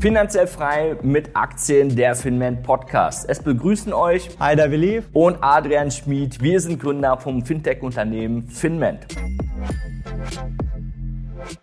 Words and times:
Finanziell 0.00 0.46
frei 0.46 0.96
mit 1.02 1.34
Aktien 1.34 1.96
der 1.96 2.14
Finment 2.14 2.62
Podcast. 2.62 3.28
Es 3.28 3.40
begrüßen 3.40 3.92
euch 3.92 4.30
Aida 4.38 4.68
Belief 4.68 5.04
und 5.12 5.38
Adrian 5.40 5.90
Schmid. 5.90 6.40
Wir 6.40 6.60
sind 6.60 6.80
Gründer 6.80 7.18
vom 7.18 7.44
Fintech-Unternehmen 7.44 8.46
Finment. 8.46 9.08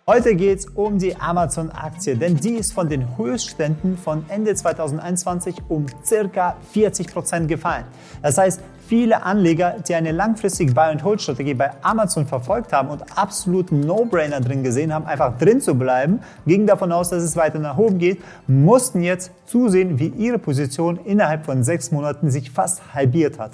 Heute 0.06 0.34
geht 0.34 0.58
es 0.58 0.66
um 0.66 0.98
die 0.98 1.16
Amazon-Aktie, 1.16 2.14
denn 2.14 2.36
die 2.36 2.56
ist 2.56 2.74
von 2.74 2.90
den 2.90 3.16
Höchstständen 3.16 3.96
von 3.96 4.26
Ende 4.28 4.54
2021 4.54 5.56
um 5.68 5.86
circa 6.04 6.58
40 6.72 7.06
Prozent 7.08 7.48
gefallen. 7.48 7.84
Das 8.20 8.36
heißt, 8.36 8.60
viele 8.88 9.22
Anleger, 9.24 9.76
die 9.86 9.94
eine 9.94 10.12
langfristige 10.12 10.72
Buy-and-Hold-Strategie 10.72 11.54
bei 11.54 11.70
Amazon 11.82 12.26
verfolgt 12.26 12.72
haben 12.72 12.88
und 12.88 13.02
absoluten 13.18 13.80
No-Brainer 13.80 14.40
drin 14.40 14.62
gesehen 14.62 14.92
haben, 14.94 15.06
einfach 15.06 15.36
drin 15.38 15.60
zu 15.60 15.74
bleiben, 15.74 16.20
gingen 16.46 16.66
davon 16.66 16.92
aus, 16.92 17.10
dass 17.10 17.22
es 17.22 17.36
weiter 17.36 17.58
nach 17.58 17.76
oben 17.76 17.98
geht, 17.98 18.22
mussten 18.46 19.02
jetzt 19.02 19.32
zusehen, 19.46 19.98
wie 19.98 20.08
ihre 20.08 20.38
Position 20.38 20.98
innerhalb 21.04 21.44
von 21.44 21.64
sechs 21.64 21.90
Monaten 21.90 22.30
sich 22.30 22.50
fast 22.50 22.94
halbiert 22.94 23.38
hat. 23.38 23.52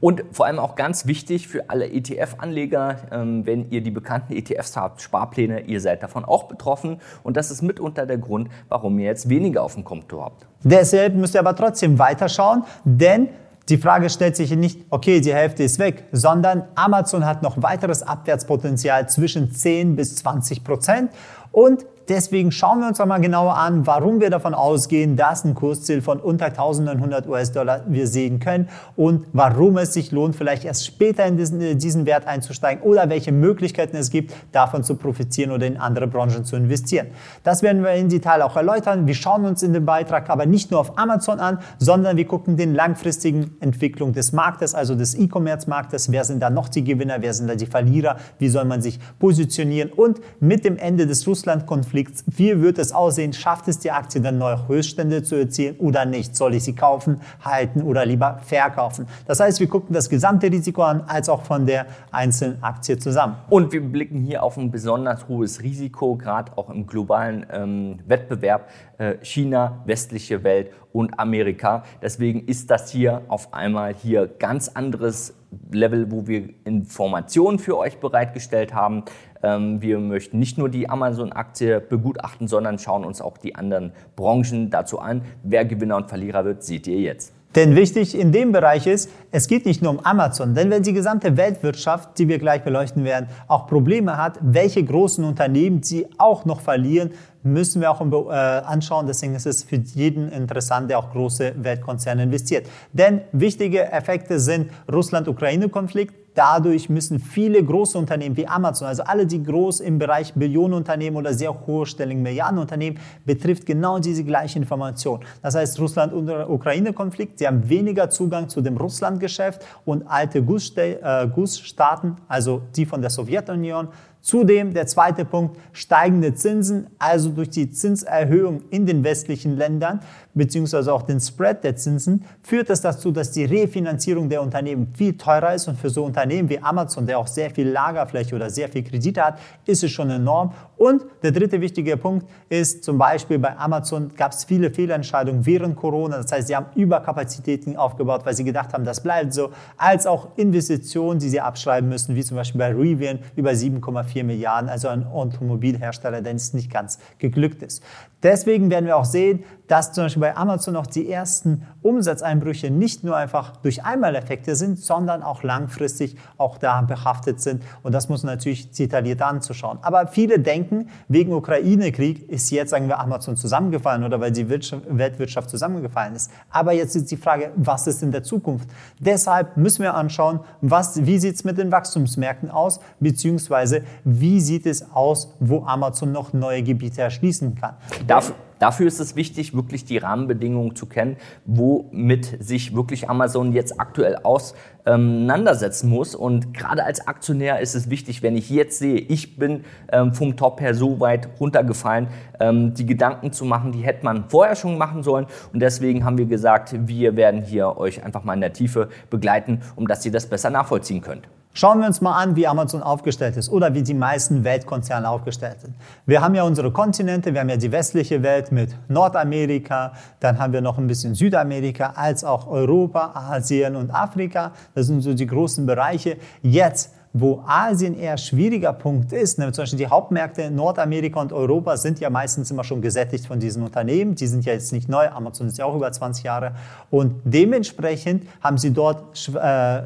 Und 0.00 0.24
vor 0.32 0.46
allem 0.46 0.58
auch 0.58 0.76
ganz 0.76 1.06
wichtig 1.06 1.48
für 1.48 1.68
alle 1.68 1.90
ETF-Anleger, 1.90 2.96
ähm, 3.10 3.44
wenn 3.46 3.70
ihr 3.70 3.82
die 3.82 3.90
bekannten 3.90 4.32
ETFs 4.32 4.76
habt, 4.76 5.02
Sparpläne, 5.02 5.62
ihr 5.62 5.80
seid 5.80 6.02
davon 6.02 6.24
auch 6.24 6.44
betroffen. 6.44 7.00
Und 7.22 7.36
das 7.36 7.50
ist 7.50 7.62
mitunter 7.62 8.06
der 8.06 8.18
Grund, 8.18 8.48
warum 8.68 8.98
ihr 8.98 9.06
jetzt 9.06 9.28
weniger 9.28 9.62
auf 9.62 9.74
dem 9.74 9.84
Konto 9.84 10.22
habt. 10.22 10.46
Deshalb 10.62 11.14
müsst 11.14 11.34
ihr 11.34 11.40
aber 11.40 11.54
trotzdem 11.54 11.98
weiterschauen, 11.98 12.64
denn 12.84 13.28
die 13.68 13.76
Frage 13.76 14.08
stellt 14.08 14.36
sich 14.36 14.50
nicht, 14.56 14.80
okay, 14.90 15.20
die 15.20 15.34
Hälfte 15.34 15.62
ist 15.62 15.78
weg, 15.78 16.04
sondern 16.12 16.64
Amazon 16.74 17.26
hat 17.26 17.42
noch 17.42 17.62
weiteres 17.62 18.02
Abwärtspotenzial 18.02 19.08
zwischen 19.08 19.52
10 19.52 19.96
bis 19.96 20.16
20 20.16 20.64
Prozent. 20.64 21.10
Und 21.52 21.84
Deswegen 22.08 22.52
schauen 22.52 22.80
wir 22.80 22.88
uns 22.88 23.00
einmal 23.02 23.20
genauer 23.20 23.58
an, 23.58 23.86
warum 23.86 24.18
wir 24.20 24.30
davon 24.30 24.54
ausgehen, 24.54 25.16
dass 25.16 25.44
ein 25.44 25.54
Kursziel 25.54 26.00
von 26.00 26.20
unter 26.20 26.46
1900 26.46 27.28
US-Dollar 27.28 27.82
wir 27.86 28.06
sehen 28.06 28.40
können 28.40 28.70
und 28.96 29.26
warum 29.34 29.76
es 29.76 29.92
sich 29.92 30.10
lohnt, 30.10 30.34
vielleicht 30.34 30.64
erst 30.64 30.86
später 30.86 31.26
in 31.26 31.36
diesen, 31.36 31.60
in 31.60 31.78
diesen 31.78 32.06
Wert 32.06 32.26
einzusteigen 32.26 32.82
oder 32.82 33.10
welche 33.10 33.30
Möglichkeiten 33.30 33.94
es 33.94 34.08
gibt, 34.08 34.34
davon 34.52 34.84
zu 34.84 34.94
profitieren 34.94 35.50
oder 35.50 35.66
in 35.66 35.76
andere 35.76 36.06
Branchen 36.06 36.46
zu 36.46 36.56
investieren. 36.56 37.08
Das 37.42 37.62
werden 37.62 37.82
wir 37.82 37.92
in 37.92 38.08
Detail 38.08 38.40
auch 38.40 38.56
erläutern. 38.56 39.06
Wir 39.06 39.14
schauen 39.14 39.44
uns 39.44 39.62
in 39.62 39.74
dem 39.74 39.84
Beitrag 39.84 40.30
aber 40.30 40.46
nicht 40.46 40.70
nur 40.70 40.80
auf 40.80 40.96
Amazon 40.96 41.40
an, 41.40 41.58
sondern 41.78 42.16
wir 42.16 42.26
gucken 42.26 42.56
den 42.56 42.74
langfristigen 42.74 43.54
Entwicklung 43.60 44.14
des 44.14 44.32
Marktes, 44.32 44.74
also 44.74 44.94
des 44.94 45.14
E-Commerce-Marktes. 45.14 46.10
Wer 46.10 46.24
sind 46.24 46.40
da 46.40 46.48
noch 46.48 46.70
die 46.70 46.84
Gewinner? 46.84 47.18
Wer 47.20 47.34
sind 47.34 47.50
da 47.50 47.54
die 47.54 47.66
Verlierer? 47.66 48.16
Wie 48.38 48.48
soll 48.48 48.64
man 48.64 48.80
sich 48.80 48.98
positionieren? 49.18 49.90
Und 49.90 50.20
mit 50.40 50.64
dem 50.64 50.78
Ende 50.78 51.06
des 51.06 51.26
Russland-Konflikts 51.26 51.97
Netflix. 51.98 52.24
Wie 52.26 52.60
wird 52.60 52.78
es 52.78 52.92
aussehen? 52.92 53.32
Schafft 53.32 53.68
es 53.68 53.78
die 53.78 53.90
Aktie 53.90 54.20
dann 54.20 54.38
neue 54.38 54.68
Höchststände 54.68 55.22
zu 55.22 55.36
erzielen 55.36 55.76
oder 55.78 56.04
nicht? 56.04 56.36
Soll 56.36 56.54
ich 56.54 56.64
sie 56.64 56.74
kaufen, 56.74 57.20
halten 57.44 57.82
oder 57.82 58.06
lieber 58.06 58.40
verkaufen? 58.44 59.06
Das 59.26 59.40
heißt, 59.40 59.60
wir 59.60 59.68
gucken 59.68 59.94
das 59.94 60.08
gesamte 60.08 60.50
Risiko 60.50 60.82
an, 60.82 61.02
als 61.06 61.28
auch 61.28 61.42
von 61.42 61.66
der 61.66 61.86
einzelnen 62.10 62.62
Aktie 62.62 62.98
zusammen. 62.98 63.36
Und 63.50 63.72
wir 63.72 63.80
blicken 63.80 64.20
hier 64.22 64.42
auf 64.42 64.56
ein 64.56 64.70
besonders 64.70 65.28
hohes 65.28 65.62
Risiko, 65.62 66.16
gerade 66.16 66.56
auch 66.56 66.70
im 66.70 66.86
globalen 66.86 67.46
ähm, 67.50 67.98
Wettbewerb. 68.06 68.68
Äh, 68.98 69.16
China, 69.22 69.82
westliche 69.84 70.42
Welt 70.42 70.72
und 70.92 71.18
Amerika. 71.18 71.84
Deswegen 72.02 72.46
ist 72.46 72.70
das 72.70 72.90
hier 72.90 73.22
auf 73.28 73.54
einmal 73.54 73.94
hier 73.94 74.26
ganz 74.26 74.68
anderes 74.68 75.34
Level, 75.70 76.10
wo 76.10 76.26
wir 76.26 76.48
Informationen 76.64 77.58
für 77.58 77.78
euch 77.78 77.98
bereitgestellt 77.98 78.74
haben. 78.74 79.04
Ähm, 79.42 79.80
wir 79.80 79.98
möchten 79.98 80.38
nicht 80.38 80.58
nur 80.58 80.68
die 80.68 80.88
Amazon-Aktie 80.88 81.80
begutachten, 81.80 82.48
sondern 82.48 82.78
schauen 82.78 83.04
uns 83.04 83.20
auch 83.20 83.38
die 83.38 83.54
anderen 83.54 83.92
Branchen 84.16 84.70
dazu 84.70 84.98
an. 84.98 85.22
Wer 85.42 85.64
Gewinner 85.64 85.96
und 85.96 86.08
Verlierer 86.08 86.44
wird, 86.44 86.62
seht 86.62 86.86
ihr 86.86 87.00
jetzt. 87.00 87.32
Denn 87.54 87.74
wichtig 87.74 88.16
in 88.16 88.30
dem 88.30 88.52
Bereich 88.52 88.86
ist, 88.86 89.10
es 89.32 89.48
geht 89.48 89.64
nicht 89.64 89.82
nur 89.82 89.92
um 89.92 90.00
Amazon, 90.04 90.54
denn 90.54 90.70
wenn 90.70 90.82
die 90.82 90.92
gesamte 90.92 91.38
Weltwirtschaft, 91.38 92.18
die 92.18 92.28
wir 92.28 92.38
gleich 92.38 92.62
beleuchten 92.62 93.04
werden, 93.04 93.28
auch 93.46 93.66
Probleme 93.66 94.18
hat, 94.18 94.38
welche 94.42 94.84
großen 94.84 95.24
Unternehmen 95.24 95.82
sie 95.82 96.06
auch 96.18 96.44
noch 96.44 96.60
verlieren, 96.60 97.10
müssen 97.52 97.80
wir 97.80 97.90
auch 97.90 98.00
äh, 98.00 98.34
anschauen. 98.34 99.06
Deswegen 99.06 99.34
ist 99.34 99.46
es 99.46 99.62
für 99.62 99.76
jeden 99.76 100.30
interessant, 100.30 100.90
der 100.90 100.98
auch 100.98 101.12
große 101.12 101.54
Weltkonzerne 101.56 102.24
investiert. 102.24 102.66
Denn 102.92 103.22
wichtige 103.32 103.90
Effekte 103.92 104.38
sind 104.38 104.70
Russland-Ukraine-Konflikt, 104.90 106.14
Dadurch 106.38 106.88
müssen 106.88 107.18
viele 107.18 107.60
große 107.64 107.98
Unternehmen 107.98 108.36
wie 108.36 108.46
Amazon, 108.46 108.86
also 108.86 109.02
alle, 109.02 109.26
die 109.26 109.42
groß 109.42 109.80
im 109.80 109.98
Bereich 109.98 110.34
Billionenunternehmen 110.34 111.18
oder 111.18 111.34
sehr 111.34 111.52
hochstelligen 111.66 112.22
Milliardenunternehmen, 112.22 113.00
betrifft 113.26 113.66
genau 113.66 113.98
diese 113.98 114.22
gleiche 114.22 114.60
Information. 114.60 115.18
Das 115.42 115.56
heißt, 115.56 115.80
Russland- 115.80 116.12
und 116.12 116.30
Ukraine-Konflikt, 116.30 117.40
sie 117.40 117.48
haben 117.48 117.68
weniger 117.68 118.08
Zugang 118.08 118.48
zu 118.48 118.60
dem 118.60 118.76
Russland-Geschäft 118.76 119.66
und 119.84 120.06
alte 120.06 120.40
Gussstaaten, 120.40 122.18
also 122.28 122.62
die 122.76 122.86
von 122.86 123.00
der 123.00 123.10
Sowjetunion, 123.10 123.88
Zudem 124.20 124.74
der 124.74 124.86
zweite 124.86 125.24
Punkt, 125.24 125.56
steigende 125.72 126.34
Zinsen, 126.34 126.88
also 126.98 127.30
durch 127.30 127.50
die 127.50 127.70
Zinserhöhung 127.70 128.62
in 128.70 128.84
den 128.84 129.04
westlichen 129.04 129.56
Ländern 129.56 130.00
beziehungsweise 130.34 130.92
auch 130.92 131.02
den 131.02 131.20
Spread 131.20 131.64
der 131.64 131.76
Zinsen, 131.76 132.24
führt 132.42 132.70
das 132.70 132.80
dazu, 132.80 133.10
dass 133.10 133.32
die 133.32 133.44
Refinanzierung 133.44 134.28
der 134.28 134.40
Unternehmen 134.40 134.92
viel 134.94 135.16
teurer 135.16 135.54
ist 135.54 135.68
und 135.68 135.78
für 135.78 135.90
so 135.90 136.04
Unternehmen 136.04 136.48
wie 136.48 136.58
Amazon, 136.60 137.06
der 137.06 137.18
auch 137.18 137.26
sehr 137.26 137.50
viel 137.50 137.68
Lagerfläche 137.68 138.34
oder 138.34 138.48
sehr 138.48 138.68
viel 138.68 138.84
Kredite 138.84 139.22
hat, 139.22 139.38
ist 139.66 139.84
es 139.84 139.90
schon 139.90 140.10
enorm. 140.10 140.52
Und 140.78 141.04
der 141.22 141.32
dritte 141.32 141.60
wichtige 141.60 141.96
Punkt 141.96 142.26
ist 142.48 142.84
zum 142.84 142.98
Beispiel 142.98 143.38
bei 143.38 143.56
Amazon 143.58 144.12
gab 144.16 144.32
es 144.32 144.44
viele 144.44 144.70
Fehlentscheidungen 144.70 145.44
während 145.44 145.76
Corona. 145.76 146.18
Das 146.18 146.30
heißt, 146.30 146.46
sie 146.46 146.56
haben 146.56 146.66
Überkapazitäten 146.76 147.76
aufgebaut, 147.76 148.22
weil 148.24 148.34
sie 148.34 148.44
gedacht 148.44 148.72
haben, 148.72 148.84
das 148.84 149.02
bleibt 149.02 149.34
so, 149.34 149.50
als 149.76 150.06
auch 150.06 150.28
Investitionen, 150.36 151.18
die 151.18 151.28
sie 151.28 151.40
abschreiben 151.40 151.88
müssen, 151.88 152.14
wie 152.14 152.22
zum 152.22 152.36
Beispiel 152.36 152.60
bei 152.60 152.72
Rivian 152.72 153.18
über 153.34 153.50
7,4 153.50 154.22
Milliarden, 154.22 154.70
also 154.70 154.86
ein 154.88 155.04
Automobilhersteller, 155.04 156.22
der 156.22 156.34
es 156.34 156.54
nicht 156.54 156.72
ganz 156.72 157.00
geglückt 157.18 157.62
ist. 157.62 157.82
Deswegen 158.22 158.68
werden 158.70 158.86
wir 158.86 158.96
auch 158.96 159.04
sehen, 159.04 159.44
dass 159.68 159.92
zum 159.92 160.04
Beispiel 160.04 160.22
bei 160.22 160.36
Amazon 160.36 160.74
auch 160.74 160.86
die 160.86 161.10
ersten 161.10 161.66
Umsatzeinbrüche 161.82 162.70
nicht 162.70 163.04
nur 163.04 163.16
einfach 163.16 163.56
durch 163.58 163.84
Einmaleffekte 163.84 164.56
sind, 164.56 164.78
sondern 164.78 165.22
auch 165.22 165.44
langfristig 165.44 166.16
auch 166.36 166.58
da 166.58 166.80
behaftet 166.80 167.40
sind. 167.40 167.62
Und 167.82 167.92
das 167.92 168.08
muss 168.08 168.24
natürlich 168.24 168.72
detailliert 168.72 169.22
anzuschauen. 169.22 169.78
Aber 169.82 170.08
viele 170.08 170.40
denken, 170.40 170.67
wegen 171.08 171.32
Ukraine-Krieg 171.32 172.28
ist 172.28 172.50
jetzt, 172.50 172.70
sagen 172.70 172.88
wir, 172.88 172.98
Amazon 172.98 173.36
zusammengefallen 173.36 174.04
oder 174.04 174.20
weil 174.20 174.32
die 174.32 174.48
Weltwirtschaft 174.48 175.50
zusammengefallen 175.50 176.14
ist. 176.14 176.30
Aber 176.50 176.72
jetzt 176.72 176.96
ist 176.96 177.10
die 177.10 177.16
Frage, 177.16 177.52
was 177.56 177.86
ist 177.86 178.02
in 178.02 178.12
der 178.12 178.22
Zukunft? 178.22 178.68
Deshalb 178.98 179.56
müssen 179.56 179.82
wir 179.82 179.94
anschauen, 179.94 180.40
was, 180.60 181.04
wie 181.06 181.18
sieht 181.18 181.34
es 181.34 181.44
mit 181.44 181.58
den 181.58 181.72
Wachstumsmärkten 181.72 182.50
aus, 182.50 182.80
beziehungsweise 183.00 183.82
wie 184.04 184.40
sieht 184.40 184.66
es 184.66 184.92
aus, 184.92 185.34
wo 185.40 185.64
Amazon 185.64 186.12
noch 186.12 186.32
neue 186.32 186.62
Gebiete 186.62 187.02
erschließen 187.02 187.54
kann. 187.54 187.74
Dafür, 188.06 188.34
dafür 188.58 188.86
ist 188.86 189.00
es 189.00 189.16
wichtig, 189.16 189.54
wirklich 189.54 189.84
die 189.84 189.98
Rahmenbedingungen 189.98 190.76
zu 190.76 190.86
kennen, 190.86 191.16
womit 191.44 192.42
sich 192.42 192.74
wirklich 192.74 193.08
Amazon 193.08 193.52
jetzt 193.52 193.80
aktuell 193.80 194.16
auseinandersetzen 194.16 195.88
muss. 195.88 196.14
Und 196.14 196.54
gerade 196.54 196.84
als 196.84 197.06
Aktionär 197.06 197.60
ist 197.60 197.74
es 197.74 197.90
wichtig, 197.90 198.22
wenn 198.22 198.36
ich 198.36 198.50
jetzt 198.50 198.78
sehe, 198.78 198.98
ich 198.98 199.36
bin 199.36 199.64
ähm, 199.92 200.12
vom 200.12 200.36
Top 200.36 200.60
her 200.60 200.74
so 200.74 201.00
weit 201.00 201.28
runtergefallen, 201.40 202.08
ähm, 202.40 202.74
die 202.74 202.86
Gedanken 202.86 203.32
zu 203.32 203.44
machen, 203.44 203.72
die 203.72 203.80
hätte 203.80 204.04
man 204.04 204.28
vorher 204.28 204.56
schon 204.56 204.78
machen 204.78 205.02
sollen. 205.02 205.26
Und 205.52 205.60
deswegen 205.60 206.04
haben 206.04 206.18
wir 206.18 206.26
gesagt, 206.26 206.74
wir 206.86 207.16
werden 207.16 207.42
hier 207.42 207.76
euch 207.76 208.02
einfach 208.04 208.24
mal 208.24 208.34
in 208.34 208.40
der 208.40 208.52
Tiefe 208.52 208.88
begleiten, 209.10 209.60
um 209.76 209.86
dass 209.86 210.04
ihr 210.04 210.12
das 210.12 210.26
besser 210.26 210.50
nachvollziehen 210.50 211.00
könnt. 211.00 211.28
Schauen 211.58 211.80
wir 211.80 211.88
uns 211.88 212.00
mal 212.00 212.16
an, 212.16 212.36
wie 212.36 212.46
Amazon 212.46 212.84
aufgestellt 212.84 213.36
ist 213.36 213.48
oder 213.48 213.74
wie 213.74 213.82
die 213.82 213.92
meisten 213.92 214.44
Weltkonzerne 214.44 215.10
aufgestellt 215.10 215.60
sind. 215.60 215.74
Wir 216.06 216.22
haben 216.22 216.36
ja 216.36 216.44
unsere 216.44 216.70
Kontinente, 216.70 217.34
wir 217.34 217.40
haben 217.40 217.48
ja 217.48 217.56
die 217.56 217.72
westliche 217.72 218.22
Welt 218.22 218.52
mit 218.52 218.76
Nordamerika, 218.86 219.92
dann 220.20 220.38
haben 220.38 220.52
wir 220.52 220.60
noch 220.60 220.78
ein 220.78 220.86
bisschen 220.86 221.16
Südamerika, 221.16 221.94
als 221.96 222.22
auch 222.22 222.46
Europa, 222.46 223.10
Asien 223.12 223.74
und 223.74 223.90
Afrika. 223.90 224.52
Das 224.76 224.86
sind 224.86 225.00
so 225.00 225.14
die 225.14 225.26
großen 225.26 225.66
Bereiche. 225.66 226.18
Jetzt 226.42 226.92
wo 227.12 227.42
Asien 227.46 227.98
eher 227.98 228.18
schwieriger 228.18 228.72
Punkt 228.72 229.12
ist, 229.12 229.38
ne, 229.38 229.50
zum 229.52 229.62
Beispiel 229.62 229.78
die 229.78 229.86
Hauptmärkte 229.86 230.50
Nordamerika 230.50 231.20
und 231.20 231.32
Europa 231.32 231.76
sind 231.76 232.00
ja 232.00 232.10
meistens 232.10 232.50
immer 232.50 232.64
schon 232.64 232.82
gesättigt 232.82 233.26
von 233.26 233.40
diesen 233.40 233.62
Unternehmen. 233.62 234.14
Die 234.14 234.26
sind 234.26 234.44
ja 234.44 234.52
jetzt 234.52 234.72
nicht 234.72 234.88
neu. 234.88 235.08
Amazon 235.08 235.48
ist 235.48 235.58
ja 235.58 235.64
auch 235.64 235.74
über 235.74 235.90
20 235.90 236.24
Jahre. 236.24 236.52
Und 236.90 237.14
dementsprechend 237.24 238.24
haben 238.42 238.58
sie 238.58 238.72
dort 238.72 239.28
äh, 239.34 239.82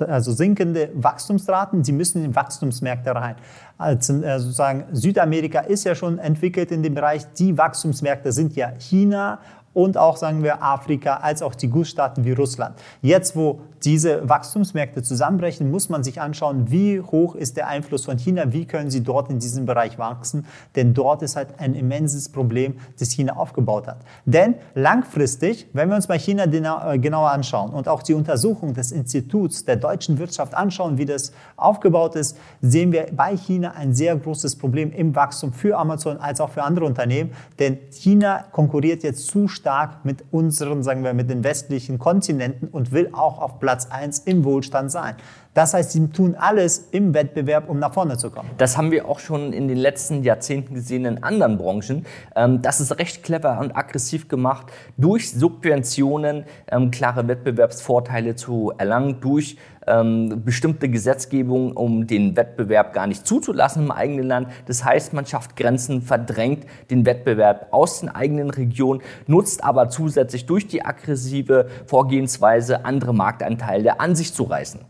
also 0.00 0.32
sinkende 0.32 0.90
Wachstumsraten, 0.94 1.84
sie 1.84 1.92
müssen 1.92 2.24
in 2.24 2.34
Wachstumsmärkte 2.34 3.14
rein. 3.14 3.36
Also 3.78 4.20
sozusagen 4.38 4.84
Südamerika 4.92 5.60
ist 5.60 5.84
ja 5.84 5.94
schon 5.94 6.18
entwickelt 6.18 6.70
in 6.70 6.82
dem 6.82 6.94
Bereich. 6.94 7.22
Die 7.38 7.56
Wachstumsmärkte 7.56 8.32
sind 8.32 8.54
ja 8.54 8.72
China 8.78 9.40
und 9.72 9.96
auch, 9.96 10.16
sagen 10.16 10.42
wir, 10.42 10.62
Afrika, 10.62 11.16
als 11.16 11.42
auch 11.42 11.54
die 11.54 11.68
Gussstaaten 11.68 12.24
wie 12.24 12.32
Russland. 12.32 12.76
Jetzt, 13.02 13.36
wo 13.36 13.60
diese 13.84 14.28
Wachstumsmärkte 14.28 15.02
zusammenbrechen, 15.02 15.70
muss 15.70 15.88
man 15.88 16.04
sich 16.04 16.20
anschauen, 16.20 16.70
wie 16.70 17.00
hoch 17.00 17.34
ist 17.34 17.56
der 17.56 17.68
Einfluss 17.68 18.04
von 18.04 18.18
China, 18.18 18.52
wie 18.52 18.66
können 18.66 18.90
sie 18.90 19.02
dort 19.02 19.30
in 19.30 19.38
diesem 19.38 19.64
Bereich 19.64 19.98
wachsen, 19.98 20.46
denn 20.76 20.92
dort 20.92 21.22
ist 21.22 21.36
halt 21.36 21.58
ein 21.58 21.74
immenses 21.74 22.28
Problem, 22.28 22.74
das 22.98 23.10
China 23.10 23.36
aufgebaut 23.36 23.86
hat. 23.86 23.98
Denn 24.26 24.56
langfristig, 24.74 25.66
wenn 25.72 25.88
wir 25.88 25.96
uns 25.96 26.08
mal 26.08 26.18
China 26.18 26.44
äh, 26.44 26.98
genauer 26.98 27.30
anschauen 27.30 27.70
und 27.70 27.88
auch 27.88 28.02
die 28.02 28.14
Untersuchung 28.14 28.74
des 28.74 28.92
Instituts 28.92 29.64
der 29.64 29.76
deutschen 29.76 30.18
Wirtschaft 30.18 30.54
anschauen, 30.54 30.98
wie 30.98 31.06
das 31.06 31.32
aufgebaut 31.56 32.16
ist, 32.16 32.36
sehen 32.60 32.92
wir 32.92 33.06
bei 33.12 33.36
China 33.36 33.72
ein 33.72 33.94
sehr 33.94 34.16
großes 34.16 34.56
Problem 34.56 34.92
im 34.92 35.14
Wachstum 35.14 35.52
für 35.52 35.78
Amazon 35.78 36.18
als 36.18 36.40
auch 36.40 36.50
für 36.50 36.62
andere 36.62 36.84
Unternehmen, 36.84 37.32
denn 37.58 37.78
China 37.90 38.44
konkurriert 38.52 39.02
jetzt 39.02 39.26
zu 39.26 39.48
stark 39.60 40.04
mit 40.04 40.24
unseren, 40.30 40.82
sagen 40.82 41.04
wir, 41.04 41.14
mit 41.14 41.30
den 41.30 41.44
westlichen 41.44 41.98
Kontinenten 41.98 42.68
und 42.68 42.92
will 42.92 43.10
auch 43.12 43.38
auf 43.40 43.60
Platz 43.60 43.86
1 43.90 44.20
im 44.20 44.44
Wohlstand 44.44 44.90
sein. 44.90 45.16
Das 45.52 45.74
heißt, 45.74 45.90
sie 45.90 46.06
tun 46.08 46.36
alles 46.38 46.88
im 46.92 47.12
Wettbewerb, 47.12 47.68
um 47.68 47.80
nach 47.80 47.92
vorne 47.92 48.16
zu 48.16 48.30
kommen. 48.30 48.50
Das 48.56 48.78
haben 48.78 48.92
wir 48.92 49.08
auch 49.08 49.18
schon 49.18 49.52
in 49.52 49.66
den 49.66 49.78
letzten 49.78 50.22
Jahrzehnten 50.22 50.74
gesehen 50.74 51.04
in 51.04 51.24
anderen 51.24 51.58
Branchen. 51.58 52.06
Ähm, 52.36 52.62
das 52.62 52.80
ist 52.80 52.96
recht 53.00 53.24
clever 53.24 53.58
und 53.58 53.76
aggressiv 53.76 54.28
gemacht, 54.28 54.68
durch 54.96 55.32
Subventionen 55.32 56.44
ähm, 56.70 56.92
klare 56.92 57.26
Wettbewerbsvorteile 57.26 58.36
zu 58.36 58.72
erlangen, 58.78 59.20
durch 59.20 59.56
ähm, 59.88 60.42
bestimmte 60.44 60.88
Gesetzgebung, 60.88 61.76
um 61.76 62.06
den 62.06 62.36
Wettbewerb 62.36 62.92
gar 62.92 63.08
nicht 63.08 63.26
zuzulassen 63.26 63.84
im 63.84 63.90
eigenen 63.90 64.26
Land. 64.26 64.48
Das 64.66 64.84
heißt, 64.84 65.14
man 65.14 65.26
schafft 65.26 65.56
Grenzen, 65.56 66.02
verdrängt 66.02 66.64
den 66.90 67.04
Wettbewerb 67.06 67.68
aus 67.72 68.00
den 68.00 68.08
eigenen 68.08 68.50
Regionen, 68.50 69.02
nutzt 69.26 69.64
aber 69.64 69.88
zusätzlich 69.88 70.46
durch 70.46 70.68
die 70.68 70.84
aggressive 70.84 71.66
Vorgehensweise 71.86 72.84
andere 72.84 73.12
Marktanteile 73.12 73.98
an 73.98 74.14
sich 74.14 74.32
zu 74.32 74.44
reißen. 74.44 74.80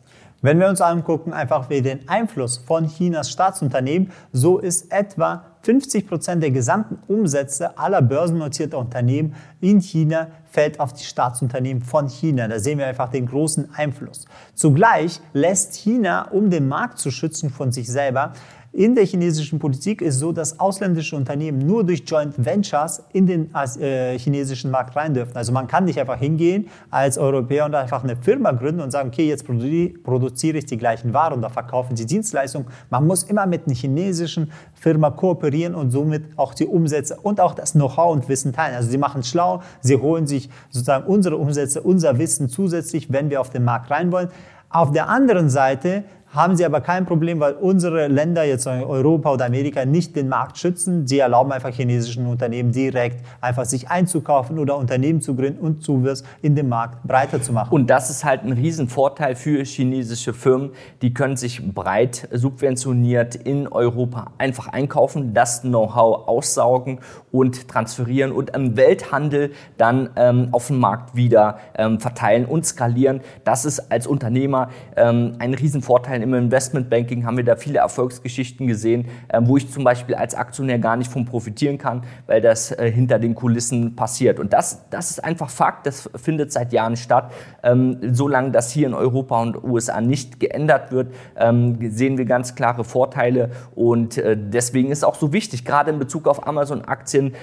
Wenn 0.43 0.59
wir 0.59 0.69
uns 0.69 0.81
angucken, 0.81 1.35
einfach 1.35 1.69
wie 1.69 1.83
den 1.83 2.09
Einfluss 2.09 2.57
von 2.57 2.89
Chinas 2.89 3.31
Staatsunternehmen, 3.31 4.11
so 4.33 4.59
ist 4.59 4.91
etwa 4.91 5.45
50 5.63 6.09
Prozent 6.09 6.43
der 6.43 6.51
gesamten 6.51 6.99
Umsätze 7.09 7.77
aller 7.77 8.01
börsennotierter 8.01 8.79
Unternehmen 8.79 9.35
in 9.61 9.81
China 9.81 10.29
fällt 10.51 10.81
auf 10.81 10.95
die 10.95 11.05
Staatsunternehmen 11.05 11.83
von 11.83 12.09
China. 12.09 12.49
Da 12.49 12.59
sehen 12.59 12.79
wir 12.79 12.87
einfach 12.87 13.11
den 13.11 13.27
großen 13.27 13.75
Einfluss. 13.75 14.25
Zugleich 14.55 15.21
lässt 15.35 15.75
China, 15.75 16.29
um 16.31 16.49
den 16.49 16.69
Markt 16.69 16.99
zu 16.99 17.11
schützen 17.11 17.51
von 17.51 17.71
sich 17.71 17.89
selber, 17.89 18.33
in 18.73 18.95
der 18.95 19.05
chinesischen 19.05 19.59
Politik 19.59 20.01
ist 20.01 20.21
so, 20.21 20.31
dass 20.31 20.61
ausländische 20.61 21.17
Unternehmen 21.17 21.59
nur 21.59 21.83
durch 21.83 22.05
Joint 22.07 22.35
Ventures 22.45 23.03
in 23.13 23.27
den 23.27 23.53
äh, 23.53 24.17
chinesischen 24.17 24.71
Markt 24.71 24.95
rein 24.95 25.13
dürfen. 25.13 25.37
Also 25.37 25.53
man 25.53 25.67
kann 25.67 25.87
nicht 25.87 25.99
einfach 25.99 26.19
hingehen 26.19 26.69
als 26.89 27.19
Europäer 27.19 27.65
und 27.67 27.75
einfach 27.75 28.05
eine 28.05 28.15
Firma 28.15 28.53
gründen 28.53 28.81
und 28.81 28.93
sagen, 28.93 29.09
okay, 29.09 29.27
jetzt 29.27 29.45
produziere 29.45 30.59
ich 30.59 30.67
die 30.67 30.79
gleichen 30.79 31.13
Waren 31.13 31.39
oder 31.39 31.51
verkaufe 31.51 31.95
die 31.95 32.07
Dienstleistung. 32.07 32.67
Man 32.91 33.09
muss 33.09 33.25
immer 33.25 33.45
mit 33.45 33.67
einer 33.67 33.75
chinesischen 33.75 34.53
Firma 34.75 35.11
kooperieren 35.11 35.75
und 35.75 35.91
somit 35.91 36.23
auch 36.37 36.55
die 36.55 36.67
Umsätze 36.67 37.19
und 37.21 37.41
auch 37.41 37.55
das 37.55 37.73
Know-how 37.73 38.13
und 38.13 38.29
Wissen 38.29 38.53
teilen. 38.53 38.77
Also 38.77 38.89
sie 38.89 38.99
machen 38.99 39.25
schlau, 39.25 39.63
sie 39.81 39.97
holen 39.97 40.29
sich 40.29 40.49
sozusagen 40.69 41.07
unsere 41.07 41.39
Umsätze, 41.39 41.81
unser 41.81 42.19
Wissen 42.21 42.49
zusätzlich, 42.49 43.13
wenn 43.13 43.31
wir 43.31 43.41
auf 43.41 43.51
den 43.51 43.65
Markt 43.65 43.91
rein 43.91 44.13
wollen. 44.13 44.29
Auf 44.73 44.93
der 44.93 45.09
anderen 45.09 45.51
Seite 45.51 46.05
haben 46.33 46.55
sie 46.55 46.65
aber 46.65 46.81
kein 46.81 47.07
Problem, 47.07 47.41
weil 47.41 47.55
unsere 47.55 48.07
Länder, 48.07 48.45
jetzt 48.45 48.67
Europa 48.67 49.33
oder 49.33 49.47
Amerika, 49.47 49.85
nicht 49.85 50.15
den 50.15 50.29
Markt 50.29 50.59
schützen. 50.59 51.07
Sie 51.07 51.19
erlauben 51.19 51.51
einfach 51.51 51.71
chinesischen 51.71 52.27
Unternehmen 52.27 52.71
direkt 52.71 53.25
einfach 53.41 53.65
sich 53.65 53.91
einzukaufen 53.91 54.59
oder 54.61 54.77
Unternehmen 54.77 55.21
zu 55.21 55.35
gründen 55.35 55.59
und 55.59 55.83
Zuwärts 55.83 56.23
in 56.41 56.55
dem 56.55 56.69
Markt 56.69 57.03
breiter 57.03 57.43
zu 57.43 57.53
machen. 57.53 57.73
Und 57.73 57.91
das 57.91 58.11
ist 58.11 58.25
halt 58.25 58.45
ein 58.45 58.53
Riesenvorteil 58.53 59.35
für 59.35 59.65
chinesische 59.65 60.33
Firmen. 60.33 60.71
Die 61.03 61.13
können 61.13 61.37
sich 61.37 61.63
breit 61.75 62.29
subventioniert 62.31 63.35
in 63.35 63.67
Europa 63.67 64.31
einfach 64.39 64.69
einkaufen, 64.69 65.35
das 65.35 65.63
Know-how 65.63 66.29
aussaugen 66.29 67.01
und 67.33 67.67
transferieren 67.67 68.31
und 68.31 68.51
im 68.51 68.77
Welthandel 68.77 69.51
dann 69.79 70.11
ähm, 70.15 70.49
auf 70.53 70.69
dem 70.69 70.79
Markt 70.79 71.17
wieder 71.17 71.59
ähm, 71.77 71.99
verteilen 71.99 72.45
und 72.45 72.65
skalieren. 72.65 73.21
Das 73.43 73.65
ist 73.65 73.91
als 73.91 74.07
Unternehmer 74.07 74.69
ähm, 74.97 75.35
ein 75.41 75.55
Riesenvorteil 75.55 76.20
Vorteilen 76.21 76.23
im 76.23 76.35
Investmentbanking 76.35 77.25
haben 77.25 77.37
wir 77.37 77.45
da 77.45 77.57
viele 77.57 77.79
Erfolgsgeschichten 77.79 78.67
gesehen, 78.67 79.07
ähm, 79.33 79.49
wo 79.49 79.57
ich 79.57 79.71
zum 79.71 79.85
Beispiel 79.85 80.15
als 80.15 80.35
Aktionär 80.35 80.79
gar 80.79 80.97
nicht 80.97 81.11
von 81.11 81.25
profitieren 81.25 81.79
kann, 81.79 82.03
weil 82.27 82.41
das 82.41 82.73
äh, 82.73 82.91
hinter 82.91 83.19
den 83.19 83.35
Kulissen 83.35 83.97
passiert. 83.97 84.39
Und 84.39 84.53
das, 84.53 84.89
das 84.91 85.11
ist 85.11 85.25
einfach 85.25 85.51
Fakt, 85.51 85.87
das 85.87 86.11
findet 86.17 86.53
seit 86.53 86.73
Jahren 86.73 86.97
statt. 86.97 87.33
Ähm, 87.63 87.99
solange 88.13 88.51
das 88.51 88.71
hier 88.71 88.87
in 88.87 88.95
Europa 88.95 89.41
und 89.41 89.63
USA 89.65 90.01
nicht 90.01 90.41
geändert 90.41 90.93
wird, 90.93 91.13
ähm, 91.37 91.79
sehen 91.91 92.19
wir 92.19 92.25
ganz 92.25 92.55
klare 92.55 92.85
Vorteile. 92.85 93.51
Und 93.75 94.19
äh, 94.19 94.37
deswegen 94.37 94.91
ist 94.91 95.05
auch 95.05 95.17
so 95.17 95.33
wichtig, 95.33 95.65
gerade 95.65 95.91
in 95.91 95.99
Bezug 95.99 96.29
auf 96.29 96.47
Amazon-Aktien, 96.47 97.35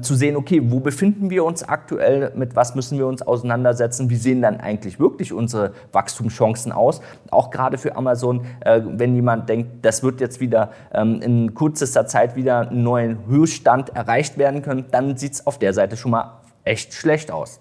zu 0.00 0.14
sehen, 0.14 0.36
okay, 0.36 0.60
wo 0.64 0.80
befinden 0.80 1.30
wir 1.30 1.44
uns 1.44 1.62
aktuell, 1.62 2.32
mit 2.34 2.56
was 2.56 2.74
müssen 2.74 2.98
wir 2.98 3.06
uns 3.06 3.22
auseinandersetzen, 3.22 4.10
wie 4.10 4.16
sehen 4.16 4.42
dann 4.42 4.60
eigentlich 4.60 4.98
wirklich 5.00 5.32
unsere 5.32 5.72
Wachstumschancen 5.92 6.72
aus, 6.72 7.00
auch 7.30 7.50
gerade 7.50 7.78
für 7.78 7.96
Amazon 7.96 8.15
Amazon, 8.16 8.46
äh, 8.60 8.80
wenn 8.84 9.14
jemand 9.14 9.48
denkt, 9.48 9.84
das 9.84 10.02
wird 10.02 10.20
jetzt 10.20 10.40
wieder 10.40 10.70
ähm, 10.92 11.20
in 11.20 11.54
kürzester 11.54 12.06
Zeit 12.06 12.34
wieder 12.36 12.70
einen 12.70 12.82
neuen 12.82 13.26
Höchststand 13.26 13.90
erreicht 13.90 14.38
werden 14.38 14.62
können, 14.62 14.86
dann 14.90 15.16
sieht 15.16 15.34
es 15.34 15.46
auf 15.46 15.58
der 15.58 15.74
Seite 15.74 15.96
schon 15.96 16.12
mal 16.12 16.40
echt 16.64 16.94
schlecht 16.94 17.30
aus. 17.30 17.60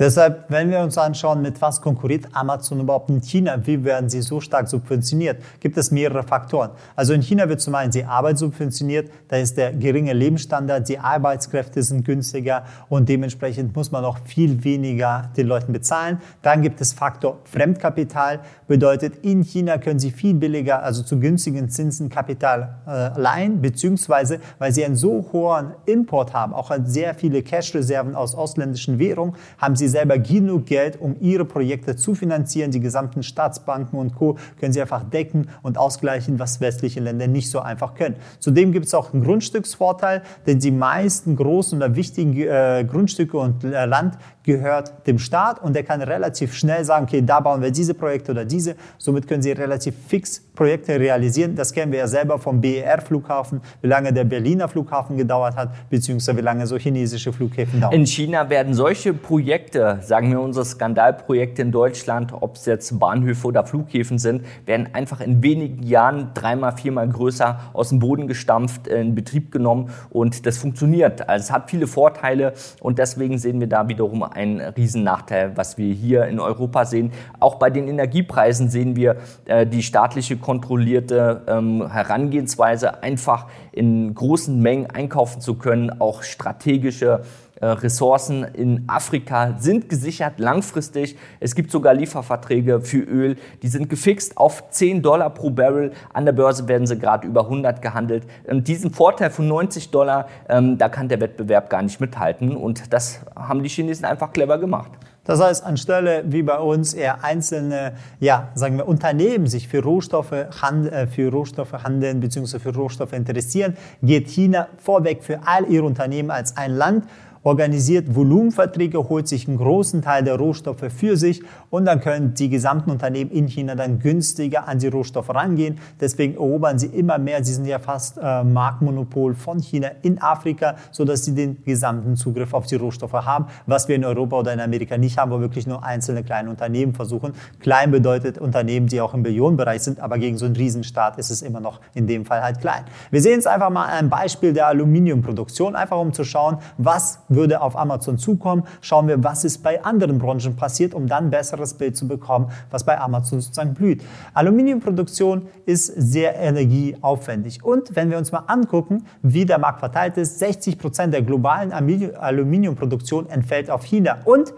Deshalb, 0.00 0.46
wenn 0.48 0.70
wir 0.70 0.80
uns 0.80 0.96
anschauen, 0.96 1.42
mit 1.42 1.60
was 1.60 1.82
konkurriert 1.82 2.24
Amazon 2.32 2.80
überhaupt 2.80 3.10
in 3.10 3.20
China, 3.20 3.58
wie 3.66 3.84
werden 3.84 4.08
sie 4.08 4.22
so 4.22 4.40
stark 4.40 4.66
subventioniert, 4.66 5.42
gibt 5.60 5.76
es 5.76 5.90
mehrere 5.90 6.22
Faktoren. 6.22 6.70
Also 6.96 7.12
in 7.12 7.20
China 7.20 7.50
wird 7.50 7.60
zum 7.60 7.74
einen 7.74 7.90
die 7.90 8.04
Arbeit 8.04 8.38
subventioniert, 8.38 9.10
da 9.28 9.36
ist 9.36 9.58
der 9.58 9.74
geringe 9.74 10.14
Lebensstandard, 10.14 10.88
die 10.88 10.98
Arbeitskräfte 10.98 11.82
sind 11.82 12.06
günstiger 12.06 12.64
und 12.88 13.10
dementsprechend 13.10 13.76
muss 13.76 13.92
man 13.92 14.06
auch 14.06 14.16
viel 14.24 14.64
weniger 14.64 15.28
den 15.36 15.46
Leuten 15.46 15.74
bezahlen. 15.74 16.22
Dann 16.40 16.62
gibt 16.62 16.80
es 16.80 16.94
Faktor 16.94 17.40
Fremdkapital, 17.44 18.40
bedeutet 18.68 19.16
in 19.16 19.42
China 19.42 19.76
können 19.76 19.98
sie 19.98 20.12
viel 20.12 20.32
billiger, 20.32 20.82
also 20.82 21.02
zu 21.02 21.20
günstigen 21.20 21.68
Zinsen 21.68 22.08
Kapital 22.08 22.78
äh, 22.86 23.20
leihen, 23.20 23.60
beziehungsweise 23.60 24.40
weil 24.58 24.72
sie 24.72 24.82
einen 24.82 24.96
so 24.96 25.26
hohen 25.30 25.72
Import 25.84 26.32
haben, 26.32 26.54
auch 26.54 26.70
sehr 26.84 27.14
viele 27.14 27.42
Cash-Reserven 27.42 28.14
aus 28.14 28.34
ausländischen 28.34 28.98
Währungen, 28.98 29.34
haben 29.58 29.76
sie 29.76 29.89
selber 29.90 30.18
genug 30.18 30.66
Geld, 30.66 31.00
um 31.00 31.16
ihre 31.20 31.44
Projekte 31.44 31.96
zu 31.96 32.14
finanzieren. 32.14 32.70
Die 32.70 32.80
gesamten 32.80 33.22
Staatsbanken 33.22 33.98
und 33.98 34.14
Co. 34.14 34.38
können 34.58 34.72
sie 34.72 34.80
einfach 34.80 35.04
decken 35.04 35.48
und 35.62 35.76
ausgleichen, 35.76 36.38
was 36.38 36.60
westliche 36.60 37.00
Länder 37.00 37.26
nicht 37.26 37.50
so 37.50 37.60
einfach 37.60 37.94
können. 37.94 38.16
Zudem 38.38 38.72
gibt 38.72 38.86
es 38.86 38.94
auch 38.94 39.12
einen 39.12 39.22
Grundstücksvorteil, 39.24 40.22
denn 40.46 40.58
die 40.58 40.70
meisten 40.70 41.36
großen 41.36 41.76
oder 41.76 41.96
wichtigen 41.96 42.36
äh, 42.36 42.86
Grundstücke 42.88 43.36
und 43.36 43.64
äh, 43.64 43.84
Land 43.84 44.16
gehört 44.44 45.06
dem 45.06 45.18
Staat 45.18 45.62
und 45.62 45.74
der 45.74 45.82
kann 45.82 46.02
relativ 46.02 46.54
schnell 46.54 46.84
sagen, 46.84 47.04
okay, 47.04 47.22
da 47.22 47.40
bauen 47.40 47.62
wir 47.62 47.70
diese 47.70 47.94
Projekte 47.94 48.32
oder 48.32 48.44
diese. 48.44 48.74
Somit 48.98 49.28
können 49.28 49.42
sie 49.42 49.52
relativ 49.52 49.94
fix 50.08 50.42
Projekte 50.54 51.00
realisieren. 51.00 51.54
Das 51.54 51.72
kennen 51.72 51.90
wir 51.90 52.00
ja 52.00 52.06
selber 52.06 52.38
vom 52.38 52.60
BER-Flughafen, 52.60 53.62
wie 53.80 53.86
lange 53.86 54.12
der 54.12 54.24
Berliner 54.24 54.68
Flughafen 54.68 55.16
gedauert 55.16 55.56
hat, 55.56 55.70
beziehungsweise 55.88 56.36
wie 56.36 56.42
lange 56.42 56.66
so 56.66 56.76
chinesische 56.76 57.32
Flughäfen 57.32 57.80
dauern. 57.80 57.94
In 57.94 58.06
China 58.06 58.50
werden 58.50 58.74
solche 58.74 59.14
Projekte, 59.14 60.00
sagen 60.02 60.30
wir 60.30 60.40
unsere 60.40 60.66
Skandalprojekte 60.66 61.62
in 61.62 61.72
Deutschland, 61.72 62.34
ob 62.38 62.56
es 62.56 62.66
jetzt 62.66 62.98
Bahnhöfe 62.98 63.46
oder 63.46 63.64
Flughäfen 63.64 64.18
sind, 64.18 64.44
werden 64.66 64.88
einfach 64.92 65.20
in 65.20 65.42
wenigen 65.42 65.82
Jahren 65.82 66.32
dreimal, 66.34 66.76
viermal 66.76 67.08
größer 67.08 67.58
aus 67.72 67.88
dem 67.88 67.98
Boden 67.98 68.26
gestampft, 68.26 68.86
in 68.86 69.14
Betrieb 69.14 69.52
genommen 69.52 69.90
und 70.10 70.44
das 70.44 70.58
funktioniert. 70.58 71.26
Also 71.28 71.44
es 71.44 71.50
hat 71.50 71.70
viele 71.70 71.86
Vorteile 71.86 72.52
und 72.80 72.98
deswegen 72.98 73.38
sehen 73.38 73.60
wir 73.60 73.66
da 73.66 73.88
wiederum 73.88 74.22
ein 74.32 74.60
Riesennachteil, 74.60 75.56
was 75.56 75.78
wir 75.78 75.92
hier 75.92 76.26
in 76.26 76.40
Europa 76.40 76.84
sehen. 76.84 77.12
Auch 77.38 77.56
bei 77.56 77.70
den 77.70 77.88
Energiepreisen 77.88 78.68
sehen 78.68 78.96
wir 78.96 79.16
äh, 79.46 79.66
die 79.66 79.82
staatliche 79.82 80.36
kontrollierte 80.36 81.42
ähm, 81.46 81.90
Herangehensweise, 81.90 83.02
einfach 83.02 83.46
in 83.72 84.14
großen 84.14 84.60
Mengen 84.60 84.86
einkaufen 84.90 85.40
zu 85.40 85.54
können, 85.54 86.00
auch 86.00 86.22
strategische 86.22 87.22
Ressourcen 87.66 88.44
in 88.44 88.84
Afrika 88.86 89.56
sind 89.58 89.88
gesichert 89.88 90.38
langfristig. 90.38 91.16
Es 91.40 91.54
gibt 91.54 91.70
sogar 91.70 91.94
Lieferverträge 91.94 92.80
für 92.80 93.00
Öl, 93.00 93.36
die 93.62 93.68
sind 93.68 93.90
gefixt 93.90 94.36
auf 94.36 94.70
10 94.70 95.02
Dollar 95.02 95.30
pro 95.30 95.50
Barrel. 95.50 95.92
An 96.12 96.24
der 96.24 96.32
Börse 96.32 96.68
werden 96.68 96.86
sie 96.86 96.98
gerade 96.98 97.26
über 97.26 97.42
100 97.44 97.82
gehandelt. 97.82 98.24
Und 98.46 98.68
diesen 98.68 98.90
Vorteil 98.92 99.30
von 99.30 99.46
90 99.46 99.90
Dollar, 99.90 100.26
ähm, 100.48 100.78
da 100.78 100.88
kann 100.88 101.08
der 101.08 101.20
Wettbewerb 101.20 101.68
gar 101.68 101.82
nicht 101.82 102.00
mithalten. 102.00 102.56
Und 102.56 102.92
das 102.92 103.20
haben 103.36 103.62
die 103.62 103.68
Chinesen 103.68 104.04
einfach 104.04 104.32
clever 104.32 104.58
gemacht. 104.58 104.92
Das 105.24 105.40
heißt, 105.40 105.64
anstelle 105.64 106.24
wie 106.26 106.42
bei 106.42 106.58
uns 106.58 106.94
eher 106.94 107.22
einzelne, 107.22 107.92
ja, 108.20 108.48
sagen 108.54 108.78
wir, 108.78 108.88
Unternehmen 108.88 109.46
sich 109.46 109.68
für 109.68 109.82
Rohstoffe, 109.82 110.32
äh, 110.32 111.06
für 111.06 111.30
Rohstoffe 111.30 111.72
handeln 111.72 112.20
bzw. 112.20 112.58
für 112.58 112.74
Rohstoffe 112.74 113.12
interessieren, 113.12 113.76
geht 114.02 114.28
China 114.28 114.68
vorweg 114.78 115.22
für 115.22 115.40
all 115.44 115.70
ihre 115.70 115.84
Unternehmen 115.84 116.30
als 116.30 116.56
ein 116.56 116.72
Land 116.72 117.04
organisiert 117.42 118.14
Volumenverträge, 118.14 119.08
holt 119.08 119.26
sich 119.26 119.48
einen 119.48 119.56
großen 119.56 120.02
Teil 120.02 120.24
der 120.24 120.36
Rohstoffe 120.36 120.84
für 120.94 121.16
sich 121.16 121.42
und 121.70 121.86
dann 121.86 122.00
können 122.00 122.34
die 122.34 122.50
gesamten 122.50 122.90
Unternehmen 122.90 123.30
in 123.30 123.46
China 123.46 123.74
dann 123.74 123.98
günstiger 123.98 124.68
an 124.68 124.78
die 124.78 124.88
Rohstoffe 124.88 125.30
rangehen. 125.30 125.78
Deswegen 126.00 126.34
erobern 126.34 126.78
sie 126.78 126.88
immer 126.88 127.18
mehr. 127.18 127.42
Sie 127.42 127.54
sind 127.54 127.64
ja 127.64 127.78
fast 127.78 128.18
äh, 128.22 128.44
Marktmonopol 128.44 129.34
von 129.34 129.58
China 129.60 129.90
in 130.02 130.20
Afrika, 130.20 130.76
sodass 130.90 131.24
sie 131.24 131.34
den 131.34 131.62
gesamten 131.64 132.16
Zugriff 132.16 132.52
auf 132.52 132.66
die 132.66 132.76
Rohstoffe 132.76 133.12
haben, 133.12 133.46
was 133.66 133.88
wir 133.88 133.96
in 133.96 134.04
Europa 134.04 134.40
oder 134.40 134.52
in 134.52 134.60
Amerika 134.60 134.98
nicht 134.98 135.16
haben, 135.16 135.30
wo 135.30 135.40
wirklich 135.40 135.66
nur 135.66 135.82
einzelne 135.82 136.22
kleine 136.22 136.50
Unternehmen 136.50 136.92
versuchen. 136.92 137.32
Klein 137.60 137.90
bedeutet 137.90 138.38
Unternehmen, 138.38 138.86
die 138.86 139.00
auch 139.00 139.14
im 139.14 139.22
Billionenbereich 139.22 139.82
sind, 139.82 140.00
aber 140.00 140.18
gegen 140.18 140.36
so 140.36 140.44
einen 140.44 140.56
Riesenstaat 140.56 141.18
ist 141.18 141.30
es 141.30 141.40
immer 141.40 141.60
noch 141.60 141.80
in 141.94 142.06
dem 142.06 142.26
Fall 142.26 142.42
halt 142.42 142.60
klein. 142.60 142.84
Wir 143.10 143.22
sehen 143.22 143.38
es 143.38 143.46
einfach 143.46 143.70
mal 143.70 143.86
einem 143.86 144.10
Beispiel 144.10 144.52
der 144.52 144.66
Aluminiumproduktion, 144.66 145.74
einfach 145.74 145.98
um 145.98 146.12
zu 146.12 146.24
schauen, 146.24 146.58
was 146.76 147.20
würde 147.30 147.62
auf 147.62 147.76
Amazon 147.76 148.18
zukommen. 148.18 148.64
Schauen 148.82 149.08
wir, 149.08 149.24
was 149.24 149.44
ist 149.44 149.62
bei 149.62 149.82
anderen 149.82 150.18
Branchen 150.18 150.56
passiert, 150.56 150.92
um 150.92 151.06
dann 151.06 151.26
ein 151.26 151.30
besseres 151.30 151.74
Bild 151.74 151.96
zu 151.96 152.06
bekommen, 152.06 152.50
was 152.70 152.84
bei 152.84 153.00
Amazon 153.00 153.40
sozusagen 153.40 153.72
blüht. 153.72 154.02
Aluminiumproduktion 154.34 155.48
ist 155.64 155.86
sehr 155.86 156.36
energieaufwendig. 156.36 157.64
Und 157.64 157.96
wenn 157.96 158.10
wir 158.10 158.18
uns 158.18 158.32
mal 158.32 158.44
angucken, 158.46 159.06
wie 159.22 159.46
der 159.46 159.58
Markt 159.58 159.80
verteilt 159.80 160.18
ist, 160.18 160.38
60 160.38 160.78
Prozent 160.78 161.14
der 161.14 161.22
globalen 161.22 161.72
Aluminiumproduktion 161.72 163.30
entfällt 163.30 163.70
auf 163.70 163.84
China. 163.84 164.18
Und 164.24 164.52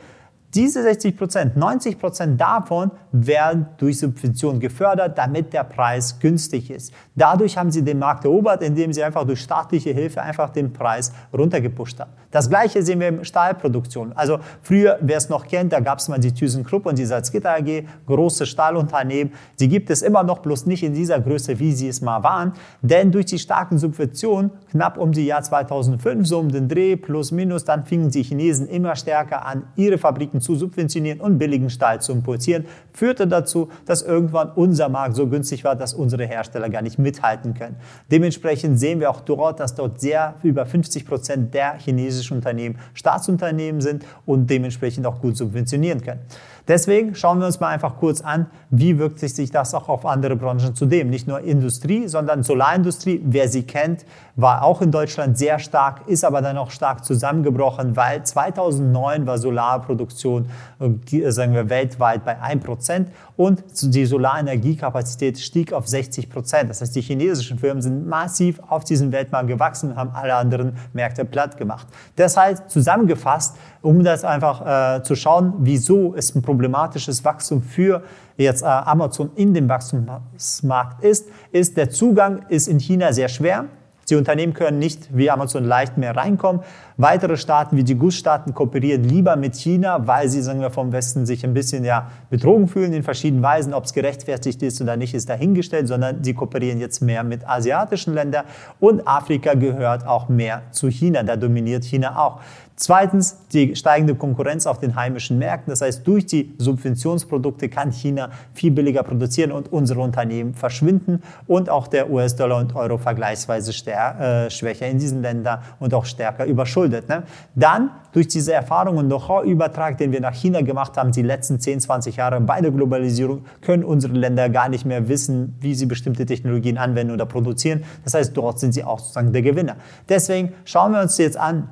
diese 0.54 0.82
60 0.82 1.16
Prozent, 1.16 1.56
90 1.56 1.98
Prozent 1.98 2.38
davon 2.38 2.90
werden 3.10 3.66
durch 3.78 3.98
Subventionen 3.98 4.60
gefördert, 4.60 5.16
damit 5.16 5.54
der 5.54 5.64
Preis 5.64 6.18
günstig 6.20 6.70
ist. 6.70 6.92
Dadurch 7.14 7.56
haben 7.56 7.70
sie 7.70 7.82
den 7.82 7.98
Markt 7.98 8.26
erobert, 8.26 8.62
indem 8.62 8.92
sie 8.92 9.02
einfach 9.02 9.24
durch 9.24 9.40
staatliche 9.40 9.90
Hilfe 9.90 10.20
einfach 10.20 10.50
den 10.50 10.72
Preis 10.72 11.12
runtergepusht 11.32 12.00
haben. 12.00 12.12
Das 12.30 12.50
gleiche 12.50 12.82
sehen 12.82 13.00
wir 13.00 13.08
in 13.08 13.24
Stahlproduktion. 13.24 14.12
Also 14.12 14.40
früher, 14.62 14.98
wer 15.00 15.16
es 15.16 15.30
noch 15.30 15.46
kennt, 15.46 15.72
da 15.72 15.80
gab 15.80 15.98
es 15.98 16.08
mal 16.08 16.18
die 16.18 16.32
ThyssenKrupp 16.32 16.84
und 16.84 16.98
die 16.98 17.06
Salzgitter 17.06 17.56
AG, 17.56 17.84
große 18.06 18.44
Stahlunternehmen. 18.44 19.32
Sie 19.56 19.68
gibt 19.68 19.88
es 19.88 20.02
immer 20.02 20.22
noch, 20.22 20.40
bloß 20.40 20.66
nicht 20.66 20.82
in 20.82 20.92
dieser 20.92 21.20
Größe, 21.20 21.58
wie 21.60 21.72
sie 21.72 21.88
es 21.88 22.02
mal 22.02 22.22
waren. 22.22 22.52
Denn 22.82 23.10
durch 23.10 23.26
die 23.26 23.38
starken 23.38 23.78
Subventionen, 23.78 24.50
knapp 24.70 24.98
um 24.98 25.12
die 25.12 25.24
Jahr 25.24 25.42
2005, 25.42 26.26
so 26.26 26.38
um 26.38 26.50
den 26.50 26.68
Dreh, 26.68 26.96
plus 26.96 27.32
minus, 27.32 27.64
dann 27.64 27.84
fingen 27.84 28.10
die 28.10 28.22
Chinesen 28.22 28.66
immer 28.66 28.96
stärker 28.96 29.46
an, 29.46 29.64
ihre 29.76 29.96
Fabriken 29.96 30.41
zu 30.42 30.56
subventionieren 30.56 31.20
und 31.20 31.38
billigen 31.38 31.70
Stahl 31.70 32.02
zu 32.02 32.12
importieren, 32.12 32.66
führte 32.92 33.26
dazu, 33.26 33.70
dass 33.86 34.02
irgendwann 34.02 34.50
unser 34.50 34.88
Markt 34.88 35.16
so 35.16 35.26
günstig 35.26 35.64
war, 35.64 35.76
dass 35.76 35.94
unsere 35.94 36.26
Hersteller 36.26 36.68
gar 36.68 36.82
nicht 36.82 36.98
mithalten 36.98 37.54
können. 37.54 37.76
Dementsprechend 38.10 38.78
sehen 38.78 39.00
wir 39.00 39.10
auch 39.10 39.20
dort, 39.20 39.60
dass 39.60 39.74
dort 39.74 40.00
sehr 40.00 40.34
über 40.42 40.66
50 40.66 41.06
Prozent 41.06 41.54
der 41.54 41.78
chinesischen 41.78 42.36
Unternehmen 42.36 42.78
Staatsunternehmen 42.92 43.80
sind 43.80 44.04
und 44.26 44.50
dementsprechend 44.50 45.06
auch 45.06 45.20
gut 45.20 45.36
subventionieren 45.36 46.02
können. 46.02 46.20
Deswegen 46.68 47.16
schauen 47.16 47.40
wir 47.40 47.46
uns 47.46 47.58
mal 47.58 47.68
einfach 47.68 47.96
kurz 47.96 48.20
an, 48.20 48.46
wie 48.70 48.98
wirkt 48.98 49.18
sich 49.18 49.50
das 49.50 49.74
auch 49.74 49.88
auf 49.88 50.06
andere 50.06 50.36
Branchen 50.36 50.76
zudem. 50.76 51.10
Nicht 51.10 51.26
nur 51.26 51.40
Industrie, 51.40 52.06
sondern 52.06 52.44
Solarindustrie. 52.44 53.20
Wer 53.24 53.48
sie 53.48 53.64
kennt, 53.64 54.04
war 54.36 54.62
auch 54.62 54.80
in 54.80 54.92
Deutschland 54.92 55.36
sehr 55.36 55.58
stark, 55.58 56.06
ist 56.06 56.24
aber 56.24 56.40
dann 56.40 56.56
auch 56.56 56.70
stark 56.70 57.04
zusammengebrochen, 57.04 57.96
weil 57.96 58.22
2009 58.22 59.26
war 59.26 59.38
Solarproduktion, 59.38 60.31
äh, 60.38 61.30
sagen 61.30 61.54
wir, 61.54 61.68
weltweit 61.68 62.24
bei 62.24 62.40
1% 62.40 63.06
und 63.36 63.62
die 63.94 64.06
Solarenergiekapazität 64.06 65.38
stieg 65.38 65.72
auf 65.72 65.86
60%. 65.86 66.64
Das 66.64 66.80
heißt, 66.80 66.94
die 66.94 67.00
chinesischen 67.00 67.58
Firmen 67.58 67.82
sind 67.82 68.06
massiv 68.06 68.60
auf 68.68 68.84
diesem 68.84 69.12
Weltmarkt 69.12 69.48
gewachsen 69.48 69.90
und 69.90 69.96
haben 69.96 70.10
alle 70.10 70.34
anderen 70.34 70.76
Märkte 70.92 71.24
platt 71.24 71.56
gemacht. 71.56 71.86
Deshalb 72.16 72.70
zusammengefasst, 72.70 73.56
um 73.82 74.02
das 74.04 74.24
einfach 74.24 74.98
äh, 74.98 75.02
zu 75.02 75.14
schauen, 75.14 75.54
wieso 75.58 76.14
es 76.14 76.34
ein 76.34 76.42
problematisches 76.42 77.24
Wachstum 77.24 77.62
für 77.62 78.02
jetzt 78.36 78.62
äh, 78.62 78.66
Amazon 78.66 79.30
in 79.34 79.54
dem 79.54 79.68
Wachstumsmarkt 79.68 81.02
ist, 81.04 81.28
ist 81.50 81.76
der 81.76 81.90
Zugang 81.90 82.46
ist 82.48 82.68
in 82.68 82.78
China 82.78 83.12
sehr 83.12 83.28
schwer. 83.28 83.66
Die 84.10 84.16
Unternehmen 84.16 84.52
können 84.54 84.78
nicht 84.78 85.08
wie 85.16 85.30
Amazon 85.30 85.64
leicht 85.64 85.96
mehr 85.96 86.16
reinkommen. 86.16 86.62
Weitere 86.96 87.36
Staaten 87.36 87.76
wie 87.76 87.84
die 87.84 87.94
GUS-Staaten 87.94 88.54
kooperieren 88.54 89.04
lieber 89.04 89.36
mit 89.36 89.54
China, 89.56 90.06
weil 90.06 90.28
sie, 90.28 90.42
sagen 90.42 90.60
wir, 90.60 90.70
vom 90.70 90.92
Westen 90.92 91.24
sich 91.24 91.44
ein 91.44 91.54
bisschen 91.54 91.84
ja 91.84 92.10
betrogen 92.30 92.68
fühlen 92.68 92.92
in 92.92 93.02
verschiedenen 93.02 93.42
Weisen. 93.42 93.74
Ob 93.74 93.84
es 93.84 93.92
gerechtfertigt 93.92 94.62
ist 94.62 94.80
oder 94.80 94.96
nicht, 94.96 95.14
ist 95.14 95.28
dahingestellt, 95.28 95.88
sondern 95.88 96.22
sie 96.22 96.34
kooperieren 96.34 96.80
jetzt 96.80 97.00
mehr 97.00 97.24
mit 97.24 97.48
asiatischen 97.48 98.14
Ländern. 98.14 98.44
Und 98.80 99.06
Afrika 99.06 99.54
gehört 99.54 100.06
auch 100.06 100.28
mehr 100.28 100.62
zu 100.72 100.88
China. 100.88 101.22
Da 101.22 101.36
dominiert 101.36 101.84
China 101.84 102.18
auch. 102.18 102.40
Zweitens 102.82 103.36
die 103.52 103.76
steigende 103.76 104.16
Konkurrenz 104.16 104.66
auf 104.66 104.80
den 104.80 104.96
heimischen 104.96 105.38
Märkten. 105.38 105.70
Das 105.70 105.82
heißt, 105.82 106.04
durch 106.04 106.26
die 106.26 106.52
Subventionsprodukte 106.58 107.68
kann 107.68 107.92
China 107.92 108.30
viel 108.54 108.72
billiger 108.72 109.04
produzieren 109.04 109.52
und 109.52 109.72
unsere 109.72 110.00
Unternehmen 110.00 110.52
verschwinden 110.52 111.22
und 111.46 111.70
auch 111.70 111.86
der 111.86 112.10
US-Dollar 112.10 112.58
und 112.58 112.74
Euro 112.74 112.98
vergleichsweise 112.98 113.72
stär, 113.72 114.46
äh, 114.46 114.50
schwächer 114.50 114.88
in 114.88 114.98
diesen 114.98 115.22
Ländern 115.22 115.60
und 115.78 115.94
auch 115.94 116.04
stärker 116.04 116.44
überschuldet. 116.44 117.08
Ne? 117.08 117.22
Dann 117.54 117.90
durch 118.10 118.26
diese 118.26 118.52
Erfahrung 118.52 118.96
und 118.96 119.06
Know-how-Übertrag, 119.06 119.96
den 119.98 120.10
wir 120.10 120.20
nach 120.20 120.34
China 120.34 120.62
gemacht 120.62 120.96
haben, 120.96 121.12
die 121.12 121.22
letzten 121.22 121.60
10, 121.60 121.78
20 121.78 122.16
Jahre 122.16 122.40
bei 122.40 122.60
der 122.60 122.72
Globalisierung, 122.72 123.44
können 123.60 123.84
unsere 123.84 124.14
Länder 124.14 124.48
gar 124.48 124.68
nicht 124.68 124.84
mehr 124.84 125.06
wissen, 125.06 125.54
wie 125.60 125.76
sie 125.76 125.86
bestimmte 125.86 126.26
Technologien 126.26 126.78
anwenden 126.78 127.14
oder 127.14 127.26
produzieren. 127.26 127.84
Das 128.02 128.14
heißt, 128.14 128.36
dort 128.36 128.58
sind 128.58 128.74
sie 128.74 128.82
auch 128.82 128.98
sozusagen 128.98 129.32
der 129.32 129.42
Gewinner. 129.42 129.76
Deswegen 130.08 130.52
schauen 130.64 130.90
wir 130.90 131.00
uns 131.00 131.16
jetzt 131.18 131.36
an, 131.36 131.68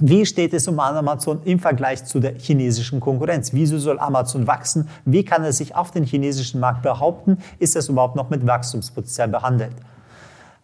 wie 0.00 0.26
steht 0.26 0.54
es 0.54 0.68
um 0.68 0.78
Amazon 0.78 1.40
im 1.44 1.58
Vergleich 1.58 2.04
zu 2.04 2.20
der 2.20 2.34
chinesischen 2.38 3.00
Konkurrenz? 3.00 3.52
Wieso 3.52 3.78
soll 3.78 3.98
Amazon 3.98 4.46
wachsen? 4.46 4.88
Wie 5.04 5.24
kann 5.24 5.44
es 5.44 5.58
sich 5.58 5.74
auf 5.74 5.90
den 5.90 6.04
chinesischen 6.04 6.60
Markt 6.60 6.82
behaupten? 6.82 7.38
Ist 7.58 7.76
es 7.76 7.88
überhaupt 7.88 8.16
noch 8.16 8.30
mit 8.30 8.46
Wachstumspotenzial 8.46 9.28
behandelt? 9.28 9.74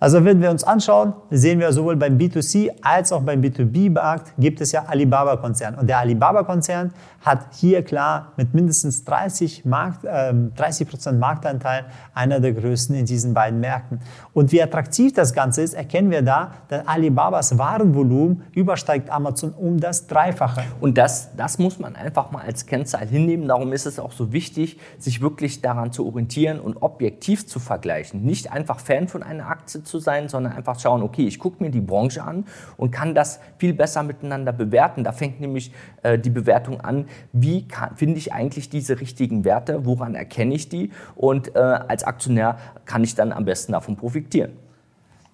Also 0.01 0.25
wenn 0.25 0.43
wir 0.43 0.51
uns 0.51 0.65
anschauen, 0.65 1.15
sehen 1.31 1.61
wir 1.61 1.73
sowohl 1.73 1.97
beim 1.97 2.19
B2C 2.19 2.71
als 2.83 3.13
auch 3.13 3.23
beim 3.23 3.41
B2B-Markt 3.41 4.33
gibt 4.39 4.61
es 4.61 4.73
ja 4.73 4.85
Alibaba-Konzern. 4.87 5.77
Und 5.77 5.87
der 5.89 5.99
Alibaba-Konzern 5.99 6.93
hat 7.25 7.47
hier 7.55 7.83
klar 7.83 8.33
mit 8.37 8.53
mindestens 8.53 9.05
30 9.05 9.65
Markt, 9.65 10.05
äh, 10.05 10.35
30 10.57 10.89
Prozent 10.89 11.19
Marktanteil 11.19 11.87
einer 12.13 12.41
der 12.41 12.53
größten 12.53 12.95
in 12.95 13.07
diesen 13.07 13.33
beiden 13.33 13.61
Märkten. 13.61 14.01
Und 14.35 14.53
wie 14.53 14.63
attraktiv 14.63 15.15
das 15.15 15.33
Ganze 15.33 15.63
ist, 15.63 15.73
erkennen 15.73 16.11
wir 16.11 16.23
da, 16.23 16.53
dass 16.69 16.87
Alibabas 16.87 17.57
Warenvolumen 17.57 18.43
übersteigt 18.53 19.11
Amazon 19.11 19.53
um 19.53 19.81
das 19.81 20.07
Dreifache. 20.07 20.65
Und 20.81 20.99
das, 20.99 21.35
das 21.37 21.59
muss 21.59 21.79
man 21.79 21.97
einfach 21.97 22.31
mal 22.31 22.43
als 22.43 22.67
Kennzahl 22.67 23.07
hinnehmen. 23.07 23.49
Darum 23.49 23.73
ist 23.73 23.87
es 23.87 23.99
auch 23.99 24.13
so 24.13 24.33
wichtig, 24.33 24.79
sich 24.99 25.23
wirklich 25.23 25.63
daran 25.63 25.93
zu 25.93 26.07
orientieren 26.07 26.61
und 26.61 26.83
objektiv 26.83 27.47
zu 27.47 27.59
vergleichen. 27.59 28.23
Nicht 28.23 28.53
einfach 28.53 28.81
Fan 28.81 29.09
von 29.09 29.23
einer 29.23 29.49
Aktie 29.49 29.83
zu 29.83 29.94
sein, 29.99 30.29
sondern 30.29 30.53
einfach 30.53 30.79
schauen, 30.79 31.03
okay, 31.03 31.27
ich 31.27 31.39
gucke 31.39 31.63
mir 31.63 31.71
die 31.71 31.81
Branche 31.81 32.23
an 32.23 32.45
und 32.77 32.91
kann 32.91 33.15
das 33.15 33.41
viel 33.59 33.75
besser 33.75 34.03
miteinander 34.03 34.53
bewerten. 34.53 35.05
Da 35.05 35.13
fängt 35.13 35.41
nämlich 35.41 35.73
äh, 36.03 36.19
die 36.19 36.31
Bewertung 36.31 36.81
an, 36.81 37.07
wie 37.33 37.67
finde 37.97 38.19
ich 38.19 38.33
eigentlich 38.33 38.69
diese 38.69 39.01
richtigen 39.01 39.45
Werte, 39.45 39.87
woran 39.87 40.15
erkenne 40.15 40.55
ich 40.55 40.69
die 40.69 40.91
und 41.15 41.55
äh, 41.55 41.59
als 41.59 42.05
Aktionär 42.05 42.59
kann 42.85 43.05
ich 43.05 43.15
dann 43.15 43.33
am 43.33 43.45
besten 43.45 43.73
davon 43.73 43.97
profitieren. 43.97 44.53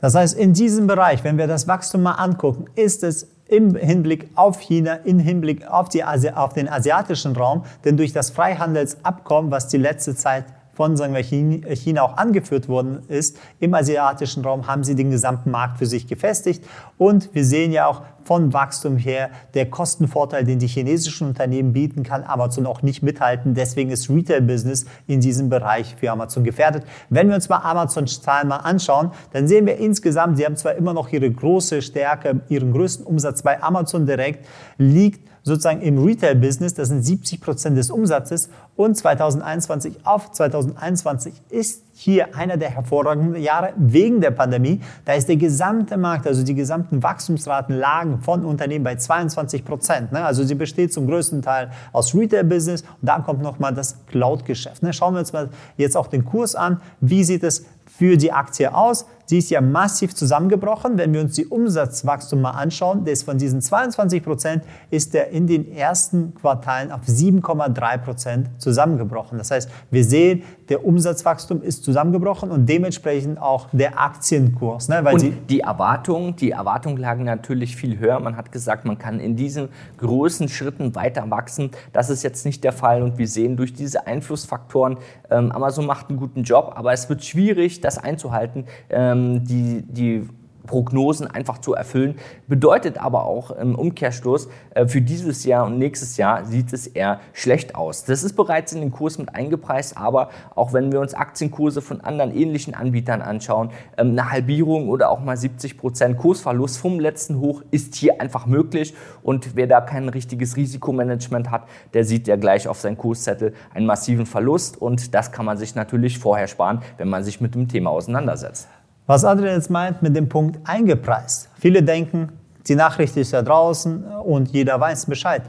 Das 0.01 0.15
heißt, 0.15 0.39
in 0.39 0.55
diesem 0.55 0.87
Bereich, 0.87 1.25
wenn 1.25 1.37
wir 1.37 1.47
das 1.47 1.69
Wachstum 1.69 2.03
mal 2.03 2.13
angucken, 2.13 2.65
ist 2.75 3.03
es 3.05 3.29
im 3.49 3.75
Hinblick 3.75 4.31
auf 4.35 4.61
China, 4.61 4.95
im 5.05 5.19
Hinblick 5.19 5.67
auf, 5.67 5.89
auf 6.35 6.53
den 6.53 6.69
asiatischen 6.69 7.37
Raum, 7.37 7.65
denn 7.85 7.97
durch 7.97 8.13
das 8.13 8.31
Freihandelsabkommen, 8.31 9.51
was 9.51 9.69
die 9.69 9.77
letzte 9.77 10.15
Zeit 10.15 10.45
von 10.73 10.97
sagen 10.97 11.15
wir, 11.15 11.23
China 11.23 12.03
auch 12.03 12.17
angeführt 12.17 12.69
worden 12.69 13.01
ist, 13.09 13.39
im 13.59 13.75
asiatischen 13.75 14.45
Raum 14.45 14.67
haben 14.67 14.85
sie 14.85 14.95
den 14.95 15.11
gesamten 15.11 15.51
Markt 15.51 15.79
für 15.79 15.87
sich 15.87 16.07
gefestigt. 16.07 16.65
Und 16.97 17.35
wir 17.35 17.45
sehen 17.45 17.73
ja 17.73 17.87
auch 17.87 18.03
von 18.25 18.53
Wachstum 18.53 18.97
her 18.97 19.31
der 19.55 19.69
Kostenvorteil, 19.69 20.45
den 20.45 20.59
die 20.59 20.67
chinesischen 20.67 21.29
Unternehmen 21.29 21.73
bieten, 21.73 22.03
kann 22.03 22.23
Amazon 22.23 22.67
auch 22.67 22.83
nicht 22.83 23.03
mithalten. 23.03 23.55
Deswegen 23.55 23.91
ist 23.91 24.09
Retail-Business 24.11 24.87
in 25.07 25.21
diesem 25.21 25.49
Bereich 25.49 25.97
für 25.97 26.11
Amazon 26.11 26.45
gefährdet. 26.45 26.85
Wenn 27.09 27.29
wir 27.29 27.35
uns 27.35 27.49
mal 27.49 27.59
Amazons 27.59 28.21
Zahlen 28.23 28.49
mal 28.49 28.59
anschauen, 28.59 29.11
dann 29.33 29.49
sehen 29.49 29.67
wir 29.67 29.79
insgesamt, 29.79 30.37
sie 30.37 30.45
haben 30.45 30.57
zwar 30.57 30.75
immer 30.75 30.93
noch 30.93 31.13
ihre 31.13 31.31
große 31.31 31.83
Stärke, 31.83 32.41
ihren 32.49 32.73
größten 32.73 33.07
Umsatz 33.07 33.43
bei 33.43 33.63
Amazon 33.63 34.07
direkt, 34.07 34.47
liegt 34.79 35.30
sozusagen 35.51 35.81
im 35.83 36.03
Retail-Business, 36.03 36.75
das 36.75 36.89
sind 36.89 37.03
70 37.03 37.41
Prozent 37.41 37.77
des 37.77 37.91
Umsatzes 37.91 38.51
und 38.77 38.97
2021 38.97 39.99
auf 40.05 40.31
2021 40.31 41.35
ist 41.51 41.83
hier 41.93 42.37
einer 42.37 42.57
der 42.57 42.71
hervorragenden 42.71 43.43
Jahre 43.43 43.73
wegen 43.77 44.21
der 44.21 44.31
Pandemie. 44.31 44.81
Da 45.05 45.15
ist 45.15 45.29
der 45.29 45.37
gesamte 45.37 45.97
Markt, 45.97 46.27
also 46.27 46.45
die 46.45 46.55
gesamten 46.55 47.03
Wachstumsraten 47.03 47.77
lagen 47.77 48.21
von 48.21 48.45
Unternehmen 48.45 48.85
bei 48.85 48.95
22 48.95 49.65
Prozent. 49.65 50.13
Ne? 50.13 50.25
Also 50.25 50.45
sie 50.45 50.55
besteht 50.55 50.93
zum 50.93 51.09
größten 51.09 51.43
Teil 51.43 51.71
aus 51.93 52.15
Retail-Business 52.15 52.83
und 52.83 53.09
dann 53.09 53.25
kommt 53.25 53.43
nochmal 53.43 53.75
das 53.75 53.97
Cloud-Geschäft. 54.07 54.83
Ne? 54.83 54.93
Schauen 54.93 55.15
wir 55.15 55.21
uns 55.21 55.33
mal 55.33 55.51
jetzt 55.77 55.97
auch 55.97 56.07
den 56.07 56.25
Kurs 56.25 56.55
an. 56.55 56.81
Wie 57.01 57.25
sieht 57.25 57.43
es 57.43 57.67
für 57.87 58.17
die 58.17 58.33
Aktie 58.33 58.73
aus? 58.73 59.05
Die 59.31 59.39
ist 59.39 59.51
ja 59.51 59.61
massiv 59.61 60.15
zusammengebrochen. 60.15 60.99
Wenn 60.99 61.13
wir 61.13 61.21
uns 61.21 61.35
die 61.35 61.47
Umsatzwachstum 61.47 62.41
mal 62.41 62.51
anschauen, 62.51 63.05
der 63.05 63.13
ist 63.13 63.23
von 63.23 63.39
diesen 63.39 63.61
22 63.61 64.23
Prozent 64.23 64.65
ist 64.91 65.15
der 65.15 65.31
in 65.31 65.47
den 65.47 65.71
ersten 65.73 66.35
Quartalen 66.35 66.91
auf 66.91 67.03
7,3 67.03 67.99
Prozent 67.99 68.51
zusammengebrochen. 68.59 69.39
Das 69.39 69.51
heißt, 69.51 69.71
wir 69.91 70.05
sehen, 70.05 70.43
der 70.69 70.85
Umsatzwachstum 70.85 71.63
ist 71.63 71.85
zusammengebrochen 71.85 72.51
und 72.51 72.69
dementsprechend 72.69 73.41
auch 73.41 73.69
der 73.73 74.01
Aktienkurs. 74.01 74.89
Ne? 74.89 75.01
Weil 75.03 75.15
und 75.15 75.51
die 75.51 75.61
Erwartungen, 75.61 76.37
die 76.37 76.51
Erwartungen 76.51 76.97
lagen 76.97 77.25
natürlich 77.25 77.77
viel 77.77 77.99
höher. 77.99 78.21
Man 78.21 78.37
hat 78.37 78.53
gesagt, 78.53 78.85
man 78.85 78.99
kann 78.99 79.21
in 79.21 79.37
diesen 79.37 79.69
großen 79.99 80.49
Schritten 80.49 80.95
weiter 80.95 81.31
wachsen. 81.31 81.71
Das 81.93 82.11
ist 82.11 82.23
jetzt 82.23 82.45
nicht 82.45 82.65
der 82.65 82.73
Fall 82.73 83.03
und 83.03 83.19
wir 83.19 83.29
sehen 83.29 83.57
durch 83.57 83.73
diese 83.73 84.07
Einflussfaktoren, 84.07 84.99
ähm, 85.31 85.53
Amazon 85.53 85.87
macht 85.87 86.09
einen 86.09 86.19
guten 86.19 86.43
Job, 86.43 86.73
aber 86.77 86.93
es 86.93 87.09
wird 87.09 87.25
schwierig, 87.25 87.81
das 87.81 87.99
einzuhalten. 87.99 88.65
Ähm, 88.89 89.20
die, 89.45 89.83
die 89.83 90.27
Prognosen 90.71 91.27
einfach 91.27 91.59
zu 91.59 91.75
erfüllen. 91.75 92.15
Bedeutet 92.47 92.99
aber 92.99 93.25
auch 93.25 93.51
im 93.51 93.75
Umkehrschluss, 93.75 94.49
äh, 94.75 94.87
für 94.87 95.03
dieses 95.03 95.45
Jahr 95.45 95.67
und 95.67 95.79
nächstes 95.79 96.17
Jahr 96.17 96.45
sieht 96.45 96.73
es 96.73 96.87
eher 96.87 97.21
schlecht 97.33 97.75
aus. 97.75 98.05
Das 98.05 98.23
ist 98.23 98.37
bereits 98.37 98.73
in 98.73 98.81
den 98.81 98.93
Kurs 98.93 99.19
mit 99.19 99.35
eingepreist, 99.35 99.97
aber 99.97 100.31
auch 100.55 100.73
wenn 100.73 100.93
wir 100.93 101.01
uns 101.01 101.13
Aktienkurse 101.13 101.83
von 101.83 102.01
anderen 102.01 102.35
ähnlichen 102.35 102.75
Anbietern 102.75 103.21
anschauen, 103.21 103.71
ähm, 103.99 104.11
eine 104.11 104.31
Halbierung 104.31 104.89
oder 104.89 105.11
auch 105.11 105.21
mal 105.21 105.37
70 105.37 105.77
Prozent 105.77 106.17
Kursverlust 106.19 106.79
vom 106.79 107.01
letzten 107.01 107.41
Hoch 107.41 107.63
ist 107.73 107.97
hier 107.97 108.21
einfach 108.21 108.47
möglich. 108.47 108.95
Und 109.23 109.57
wer 109.57 109.67
da 109.67 109.81
kein 109.81 110.09
richtiges 110.09 110.57
Risikomanagement 110.57 111.51
hat, 111.51 111.65
der 111.95 112.05
sieht 112.05 112.29
ja 112.29 112.37
gleich 112.37 112.69
auf 112.69 112.79
seinen 112.79 112.97
Kurszettel 112.97 113.55
einen 113.75 113.87
massiven 113.87 114.25
Verlust. 114.25 114.81
Und 114.81 115.15
das 115.15 115.33
kann 115.33 115.45
man 115.45 115.59
sich 115.59 115.75
natürlich 115.75 116.21
vorher 116.21 116.47
sparen, 116.47 116.83
wenn 116.97 117.09
man 117.09 117.25
sich 117.25 117.41
mit 117.41 117.57
dem 117.57 117.67
Thema 117.67 117.91
auseinandersetzt. 117.91 118.69
Was 119.11 119.25
Adrian 119.25 119.57
jetzt 119.57 119.71
meint 119.71 120.03
mit 120.03 120.15
dem 120.15 120.29
Punkt 120.29 120.61
eingepreist. 120.63 121.49
Viele 121.59 121.83
denken, 121.83 122.29
die 122.69 122.77
Nachricht 122.77 123.17
ist 123.17 123.33
ja 123.33 123.43
draußen 123.43 124.05
und 124.05 124.51
jeder 124.53 124.79
weiß 124.79 125.07
Bescheid. 125.07 125.43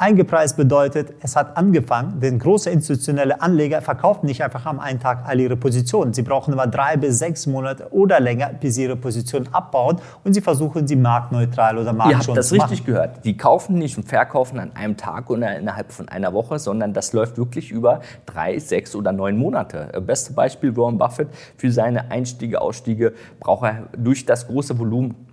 Eingepreist 0.00 0.56
bedeutet, 0.56 1.14
es 1.22 1.34
hat 1.34 1.56
angefangen, 1.56 2.20
denn 2.20 2.38
große 2.38 2.70
institutionelle 2.70 3.42
Anleger 3.42 3.82
verkaufen 3.82 4.26
nicht 4.26 4.44
einfach 4.44 4.64
am 4.64 4.78
einen 4.78 5.00
Tag 5.00 5.24
all 5.26 5.40
ihre 5.40 5.56
Positionen. 5.56 6.14
Sie 6.14 6.22
brauchen 6.22 6.52
immer 6.52 6.68
drei 6.68 6.96
bis 6.96 7.18
sechs 7.18 7.48
Monate 7.48 7.92
oder 7.92 8.20
länger, 8.20 8.50
bis 8.60 8.76
sie 8.76 8.84
ihre 8.84 8.94
Position 8.94 9.48
abbauen 9.50 9.96
und 10.22 10.34
sie 10.34 10.40
versuchen, 10.40 10.86
sie 10.86 10.94
marktneutral 10.94 11.78
oder 11.78 11.92
marktschonend 11.92 12.24
zu 12.24 12.30
machen. 12.30 12.36
Ihr 12.36 12.62
habt 12.62 12.70
das 12.70 12.70
richtig 12.70 12.86
gehört. 12.86 13.24
Die 13.24 13.36
kaufen 13.36 13.76
nicht 13.76 13.98
und 13.98 14.08
verkaufen 14.08 14.60
an 14.60 14.70
einem 14.76 14.96
Tag 14.96 15.30
oder 15.30 15.58
innerhalb 15.58 15.90
von 15.90 16.08
einer 16.08 16.32
Woche, 16.32 16.60
sondern 16.60 16.92
das 16.92 17.12
läuft 17.12 17.36
wirklich 17.36 17.72
über 17.72 18.00
drei, 18.24 18.60
sechs 18.60 18.94
oder 18.94 19.10
neun 19.10 19.36
Monate. 19.36 19.88
Äh, 19.92 20.00
beste 20.00 20.32
Beispiel 20.32 20.76
Warren 20.76 20.98
Buffett 20.98 21.26
für 21.56 21.72
seine 21.72 22.08
Einstiege, 22.08 22.60
Ausstiege 22.60 23.14
braucht 23.40 23.64
er 23.64 23.88
durch 23.96 24.24
das 24.24 24.46
große 24.46 24.78
Volumen 24.78 25.27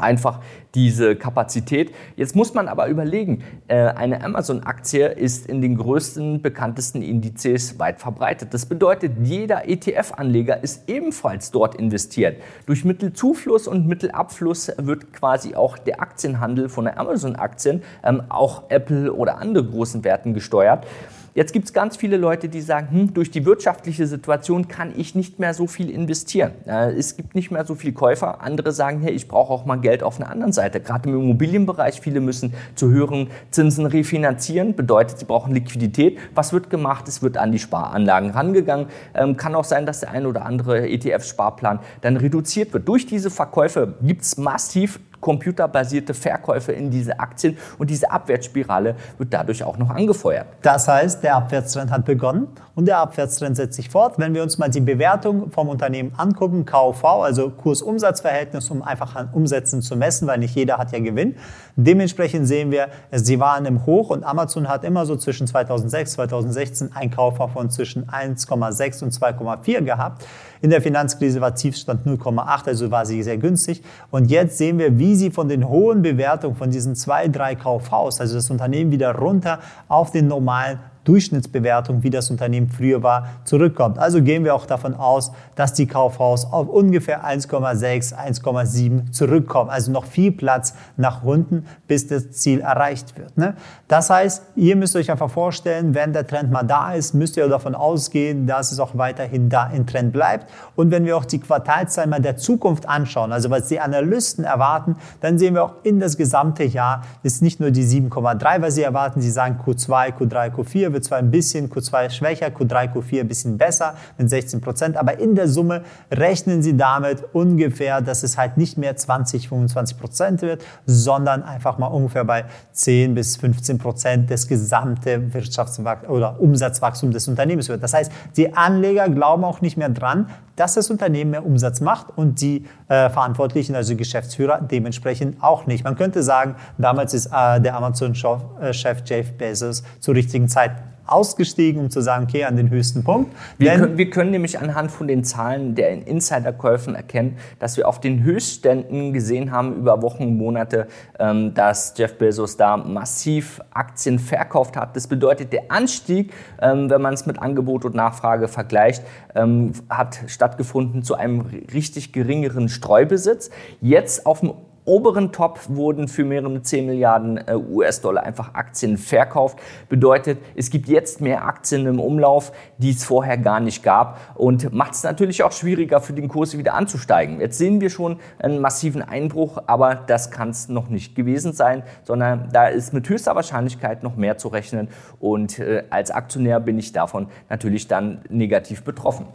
einfach 0.00 0.40
diese 0.74 1.16
Kapazität. 1.16 1.92
Jetzt 2.16 2.36
muss 2.36 2.54
man 2.54 2.68
aber 2.68 2.88
überlegen, 2.88 3.42
äh, 3.68 3.76
eine 3.76 4.22
Amazon-Aktie 4.22 5.08
ist 5.08 5.46
in 5.46 5.60
den 5.60 5.76
größten, 5.76 6.42
bekanntesten 6.42 7.02
Indizes 7.02 7.78
weit 7.78 8.00
verbreitet. 8.00 8.54
Das 8.54 8.66
bedeutet, 8.66 9.12
jeder 9.22 9.68
ETF-Anleger 9.68 10.62
ist 10.62 10.88
ebenfalls 10.88 11.50
dort 11.50 11.74
investiert. 11.74 12.36
Durch 12.66 12.84
Mittelzufluss 12.84 13.66
und 13.66 13.86
Mittelabfluss 13.86 14.72
wird 14.76 15.12
quasi 15.12 15.54
auch 15.54 15.78
der 15.78 16.00
Aktienhandel 16.00 16.68
von 16.68 16.84
der 16.84 16.98
Amazon-Aktien, 16.98 17.82
ähm, 18.04 18.22
auch 18.28 18.64
Apple 18.70 19.12
oder 19.12 19.38
andere 19.38 19.64
großen 19.64 20.04
Werten 20.04 20.34
gesteuert. 20.34 20.86
Jetzt 21.34 21.52
gibt 21.52 21.66
es 21.66 21.72
ganz 21.72 21.96
viele 21.96 22.16
Leute, 22.16 22.48
die 22.48 22.60
sagen, 22.60 22.88
hm, 22.90 23.14
durch 23.14 23.30
die 23.30 23.44
wirtschaftliche 23.46 24.06
Situation 24.06 24.66
kann 24.66 24.92
ich 24.96 25.14
nicht 25.14 25.38
mehr 25.38 25.54
so 25.54 25.66
viel 25.66 25.88
investieren. 25.88 26.52
Es 26.66 27.16
gibt 27.16 27.34
nicht 27.34 27.50
mehr 27.50 27.64
so 27.64 27.74
viel 27.74 27.92
Käufer. 27.92 28.42
Andere 28.42 28.72
sagen, 28.72 29.00
hey, 29.00 29.12
ich 29.12 29.28
brauche 29.28 29.52
auch 29.52 29.64
mal 29.64 29.76
Geld 29.76 30.02
auf 30.02 30.20
einer 30.20 30.30
anderen 30.30 30.52
Seite. 30.52 30.80
Gerade 30.80 31.08
im 31.08 31.14
Immobilienbereich, 31.14 32.00
viele 32.00 32.20
müssen 32.20 32.52
zu 32.74 32.90
höheren 32.90 33.28
Zinsen 33.50 33.86
refinanzieren. 33.86 34.74
Bedeutet, 34.74 35.18
sie 35.20 35.24
brauchen 35.24 35.54
Liquidität. 35.54 36.18
Was 36.34 36.52
wird 36.52 36.68
gemacht? 36.68 37.06
Es 37.06 37.22
wird 37.22 37.36
an 37.36 37.52
die 37.52 37.58
Sparanlagen 37.58 38.30
rangegangen. 38.30 38.86
Ähm, 39.14 39.36
kann 39.36 39.54
auch 39.54 39.64
sein, 39.64 39.86
dass 39.86 40.00
der 40.00 40.10
ein 40.10 40.26
oder 40.26 40.44
andere 40.44 40.88
ETF-Sparplan 40.88 41.78
dann 42.00 42.16
reduziert 42.16 42.72
wird. 42.72 42.88
Durch 42.88 43.06
diese 43.06 43.30
Verkäufe 43.30 43.94
gibt 44.02 44.22
es 44.22 44.36
massiv 44.36 44.98
computerbasierte 45.20 46.14
Verkäufe 46.14 46.72
in 46.72 46.90
diese 46.90 47.18
Aktien 47.20 47.56
und 47.78 47.90
diese 47.90 48.10
Abwärtsspirale 48.10 48.94
wird 49.18 49.32
dadurch 49.32 49.64
auch 49.64 49.78
noch 49.78 49.90
angefeuert. 49.90 50.46
Das 50.62 50.88
heißt, 50.88 51.22
der 51.22 51.36
Abwärtstrend 51.36 51.90
hat 51.90 52.04
begonnen 52.04 52.48
und 52.74 52.86
der 52.86 52.98
Abwärtstrend 52.98 53.56
setzt 53.56 53.74
sich 53.74 53.90
fort. 53.90 54.18
Wenn 54.18 54.34
wir 54.34 54.42
uns 54.42 54.58
mal 54.58 54.68
die 54.68 54.80
Bewertung 54.80 55.50
vom 55.50 55.68
Unternehmen 55.68 56.12
angucken, 56.16 56.64
KV, 56.64 57.04
also 57.04 57.50
Kurs-Umsatz-Verhältnis, 57.50 58.70
um 58.70 58.82
einfach 58.82 59.16
an 59.16 59.28
Umsätzen 59.32 59.82
zu 59.82 59.96
messen, 59.96 60.26
weil 60.26 60.38
nicht 60.38 60.54
jeder 60.54 60.78
hat 60.78 60.92
ja 60.92 60.98
Gewinn. 60.98 61.36
Dementsprechend 61.84 62.46
sehen 62.46 62.70
wir, 62.70 62.88
sie 63.10 63.40
waren 63.40 63.64
im 63.64 63.86
Hoch 63.86 64.10
und 64.10 64.22
Amazon 64.22 64.68
hat 64.68 64.84
immer 64.84 65.06
so 65.06 65.16
zwischen 65.16 65.46
2006 65.46 66.12
2016 66.12 66.90
ein 66.94 67.10
Kaufmann 67.10 67.48
von 67.48 67.70
zwischen 67.70 68.06
1,6 68.06 69.02
und 69.04 69.12
2,4 69.14 69.80
gehabt. 69.82 70.26
In 70.60 70.68
der 70.68 70.82
Finanzkrise 70.82 71.40
war 71.40 71.54
Tiefstand 71.54 72.06
0,8, 72.06 72.66
also 72.66 72.90
war 72.90 73.06
sie 73.06 73.22
sehr 73.22 73.38
günstig. 73.38 73.82
Und 74.10 74.30
jetzt 74.30 74.58
sehen 74.58 74.78
wir, 74.78 74.98
wie 74.98 75.14
sie 75.14 75.30
von 75.30 75.48
den 75.48 75.68
hohen 75.68 76.02
Bewertungen 76.02 76.54
von 76.54 76.70
diesen 76.70 76.94
zwei, 76.96 77.28
drei 77.28 77.54
KVs, 77.54 78.20
also 78.20 78.34
das 78.34 78.50
Unternehmen 78.50 78.90
wieder 78.90 79.14
runter 79.14 79.60
auf 79.88 80.10
den 80.10 80.28
normalen 80.28 80.80
Durchschnittsbewertung, 81.10 82.04
wie 82.04 82.10
das 82.10 82.30
Unternehmen 82.30 82.68
früher 82.68 83.02
war, 83.02 83.26
zurückkommt. 83.44 83.98
Also 83.98 84.22
gehen 84.22 84.44
wir 84.44 84.54
auch 84.54 84.64
davon 84.64 84.94
aus, 84.94 85.32
dass 85.56 85.72
die 85.72 85.88
Kaufhaus 85.88 86.44
auf 86.52 86.68
ungefähr 86.68 87.24
1,6, 87.24 88.14
1,7 88.14 89.10
zurückkommen. 89.10 89.70
Also 89.70 89.90
noch 89.90 90.04
viel 90.04 90.30
Platz 90.30 90.74
nach 90.96 91.24
unten, 91.24 91.66
bis 91.88 92.06
das 92.06 92.30
Ziel 92.30 92.60
erreicht 92.60 93.18
wird. 93.18 93.36
Ne? 93.36 93.56
Das 93.88 94.08
heißt, 94.08 94.44
ihr 94.54 94.76
müsst 94.76 94.94
euch 94.94 95.10
einfach 95.10 95.30
vorstellen, 95.30 95.96
wenn 95.96 96.12
der 96.12 96.28
Trend 96.28 96.52
mal 96.52 96.62
da 96.62 96.92
ist, 96.92 97.12
müsst 97.12 97.36
ihr 97.36 97.48
davon 97.48 97.74
ausgehen, 97.74 98.46
dass 98.46 98.70
es 98.70 98.78
auch 98.78 98.96
weiterhin 98.96 99.48
da 99.48 99.68
im 99.68 99.88
Trend 99.88 100.12
bleibt. 100.12 100.48
Und 100.76 100.92
wenn 100.92 101.04
wir 101.04 101.16
auch 101.16 101.24
die 101.24 101.40
Quartalzahlen 101.40 102.10
mal 102.10 102.20
der 102.20 102.36
Zukunft 102.36 102.88
anschauen, 102.88 103.32
also 103.32 103.50
was 103.50 103.66
die 103.66 103.80
Analysten 103.80 104.44
erwarten, 104.44 104.94
dann 105.20 105.40
sehen 105.40 105.54
wir 105.54 105.64
auch 105.64 105.74
in 105.82 105.98
das 105.98 106.16
gesamte 106.16 106.62
Jahr 106.62 107.02
ist 107.24 107.42
nicht 107.42 107.58
nur 107.58 107.72
die 107.72 107.84
7,3, 107.84 108.62
was 108.62 108.76
sie 108.76 108.82
erwarten, 108.82 109.20
sie 109.20 109.30
sagen 109.32 109.58
Q2, 109.66 110.16
Q3, 110.16 110.54
Q4 110.54 110.92
wird 110.92 110.99
zwar 111.00 111.18
ein 111.18 111.30
bisschen, 111.30 111.70
Q2 111.70 112.10
schwächer, 112.10 112.46
Q3, 112.48 112.92
Q4 112.92 113.20
ein 113.20 113.28
bisschen 113.28 113.58
besser 113.58 113.94
mit 114.18 114.30
16 114.30 114.60
Prozent, 114.60 114.96
aber 114.96 115.18
in 115.18 115.34
der 115.34 115.48
Summe 115.48 115.82
rechnen 116.10 116.62
Sie 116.62 116.76
damit 116.76 117.24
ungefähr, 117.32 118.00
dass 118.00 118.22
es 118.22 118.36
halt 118.38 118.56
nicht 118.56 118.78
mehr 118.78 118.96
20, 118.96 119.48
25 119.48 119.98
Prozent 119.98 120.42
wird, 120.42 120.64
sondern 120.86 121.42
einfach 121.42 121.78
mal 121.78 121.88
ungefähr 121.88 122.24
bei 122.24 122.44
10 122.72 123.14
bis 123.14 123.36
15 123.36 123.78
Prozent 123.78 124.30
des 124.30 124.48
gesamten 124.48 125.32
Wirtschaftswachstums 125.32 126.10
oder 126.10 126.40
Umsatzwachstums 126.40 127.14
des 127.14 127.28
Unternehmens 127.28 127.68
wird. 127.68 127.82
Das 127.82 127.94
heißt, 127.94 128.12
die 128.36 128.54
Anleger 128.54 129.08
glauben 129.08 129.44
auch 129.44 129.60
nicht 129.60 129.76
mehr 129.76 129.88
dran, 129.88 130.26
dass 130.56 130.74
das 130.74 130.90
Unternehmen 130.90 131.30
mehr 131.30 131.46
Umsatz 131.46 131.80
macht 131.80 132.08
und 132.16 132.40
die 132.42 132.66
äh, 132.88 133.08
Verantwortlichen, 133.08 133.74
also 133.74 133.96
Geschäftsführer, 133.96 134.60
dementsprechend 134.60 135.42
auch 135.42 135.66
nicht. 135.66 135.84
Man 135.84 135.96
könnte 135.96 136.22
sagen, 136.22 136.54
damals 136.76 137.14
ist 137.14 137.26
äh, 137.26 137.60
der 137.60 137.76
Amazon-Chef 137.76 138.42
äh, 138.60 139.04
Jeff 139.04 139.32
Bezos 139.38 139.82
zur 140.00 140.14
richtigen 140.14 140.48
Zeit 140.48 140.72
ausgestiegen, 141.10 141.80
um 141.80 141.90
zu 141.90 142.00
sagen, 142.00 142.26
okay, 142.28 142.44
an 142.44 142.56
den 142.56 142.70
höchsten 142.70 143.04
Punkt. 143.04 143.34
Wir, 143.58 143.72
können, 143.72 143.98
wir 143.98 144.10
können 144.10 144.30
nämlich 144.30 144.58
anhand 144.58 144.90
von 144.90 145.08
den 145.08 145.24
Zahlen 145.24 145.74
der 145.74 146.06
Insiderkäufen 146.06 146.94
erkennen, 146.94 147.36
dass 147.58 147.76
wir 147.76 147.88
auf 147.88 148.00
den 148.00 148.22
Höchstständen 148.22 149.12
gesehen 149.12 149.50
haben 149.50 149.76
über 149.76 150.02
Wochen 150.02 150.22
und 150.24 150.36
Monate, 150.36 150.86
ähm, 151.18 151.54
dass 151.54 151.94
Jeff 151.96 152.18
Bezos 152.18 152.56
da 152.56 152.76
massiv 152.76 153.60
Aktien 153.72 154.18
verkauft 154.18 154.76
hat. 154.76 154.96
Das 154.96 155.06
bedeutet, 155.06 155.52
der 155.52 155.64
Anstieg, 155.70 156.32
ähm, 156.60 156.90
wenn 156.90 157.02
man 157.02 157.14
es 157.14 157.26
mit 157.26 157.38
Angebot 157.38 157.84
und 157.84 157.94
Nachfrage 157.94 158.48
vergleicht, 158.48 159.02
ähm, 159.34 159.72
hat 159.88 160.20
stattgefunden 160.26 161.02
zu 161.02 161.14
einem 161.14 161.46
richtig 161.72 162.12
geringeren 162.12 162.68
Streubesitz. 162.68 163.50
Jetzt 163.80 164.26
auf 164.26 164.40
dem 164.40 164.52
oberen 164.90 165.30
Top 165.30 165.60
wurden 165.68 166.08
für 166.08 166.24
mehrere 166.24 166.62
10 166.62 166.86
Milliarden 166.86 167.38
äh, 167.38 167.54
US-Dollar 167.54 168.24
einfach 168.24 168.54
Aktien 168.54 168.98
verkauft. 168.98 169.60
Bedeutet, 169.88 170.38
es 170.56 170.68
gibt 170.70 170.88
jetzt 170.88 171.20
mehr 171.20 171.44
Aktien 171.44 171.86
im 171.86 172.00
Umlauf, 172.00 172.50
die 172.78 172.90
es 172.90 173.04
vorher 173.04 173.38
gar 173.38 173.60
nicht 173.60 173.84
gab 173.84 174.18
und 174.34 174.72
macht 174.72 174.94
es 174.94 175.04
natürlich 175.04 175.44
auch 175.44 175.52
schwieriger 175.52 176.00
für 176.00 176.12
den 176.12 176.26
Kurs 176.26 176.58
wieder 176.58 176.74
anzusteigen. 176.74 177.40
Jetzt 177.40 177.58
sehen 177.58 177.80
wir 177.80 177.88
schon 177.88 178.18
einen 178.40 178.58
massiven 178.58 179.02
Einbruch, 179.02 179.62
aber 179.66 179.94
das 179.94 180.32
kann 180.32 180.50
es 180.50 180.68
noch 180.68 180.88
nicht 180.88 181.14
gewesen 181.14 181.52
sein, 181.52 181.84
sondern 182.02 182.48
da 182.52 182.66
ist 182.66 182.92
mit 182.92 183.08
höchster 183.08 183.36
Wahrscheinlichkeit 183.36 184.02
noch 184.02 184.16
mehr 184.16 184.38
zu 184.38 184.48
rechnen 184.48 184.88
und 185.20 185.60
äh, 185.60 185.84
als 185.90 186.10
Aktionär 186.10 186.58
bin 186.58 186.80
ich 186.80 186.90
davon 186.90 187.28
natürlich 187.48 187.86
dann 187.86 188.22
negativ 188.28 188.82
betroffen. 188.82 189.26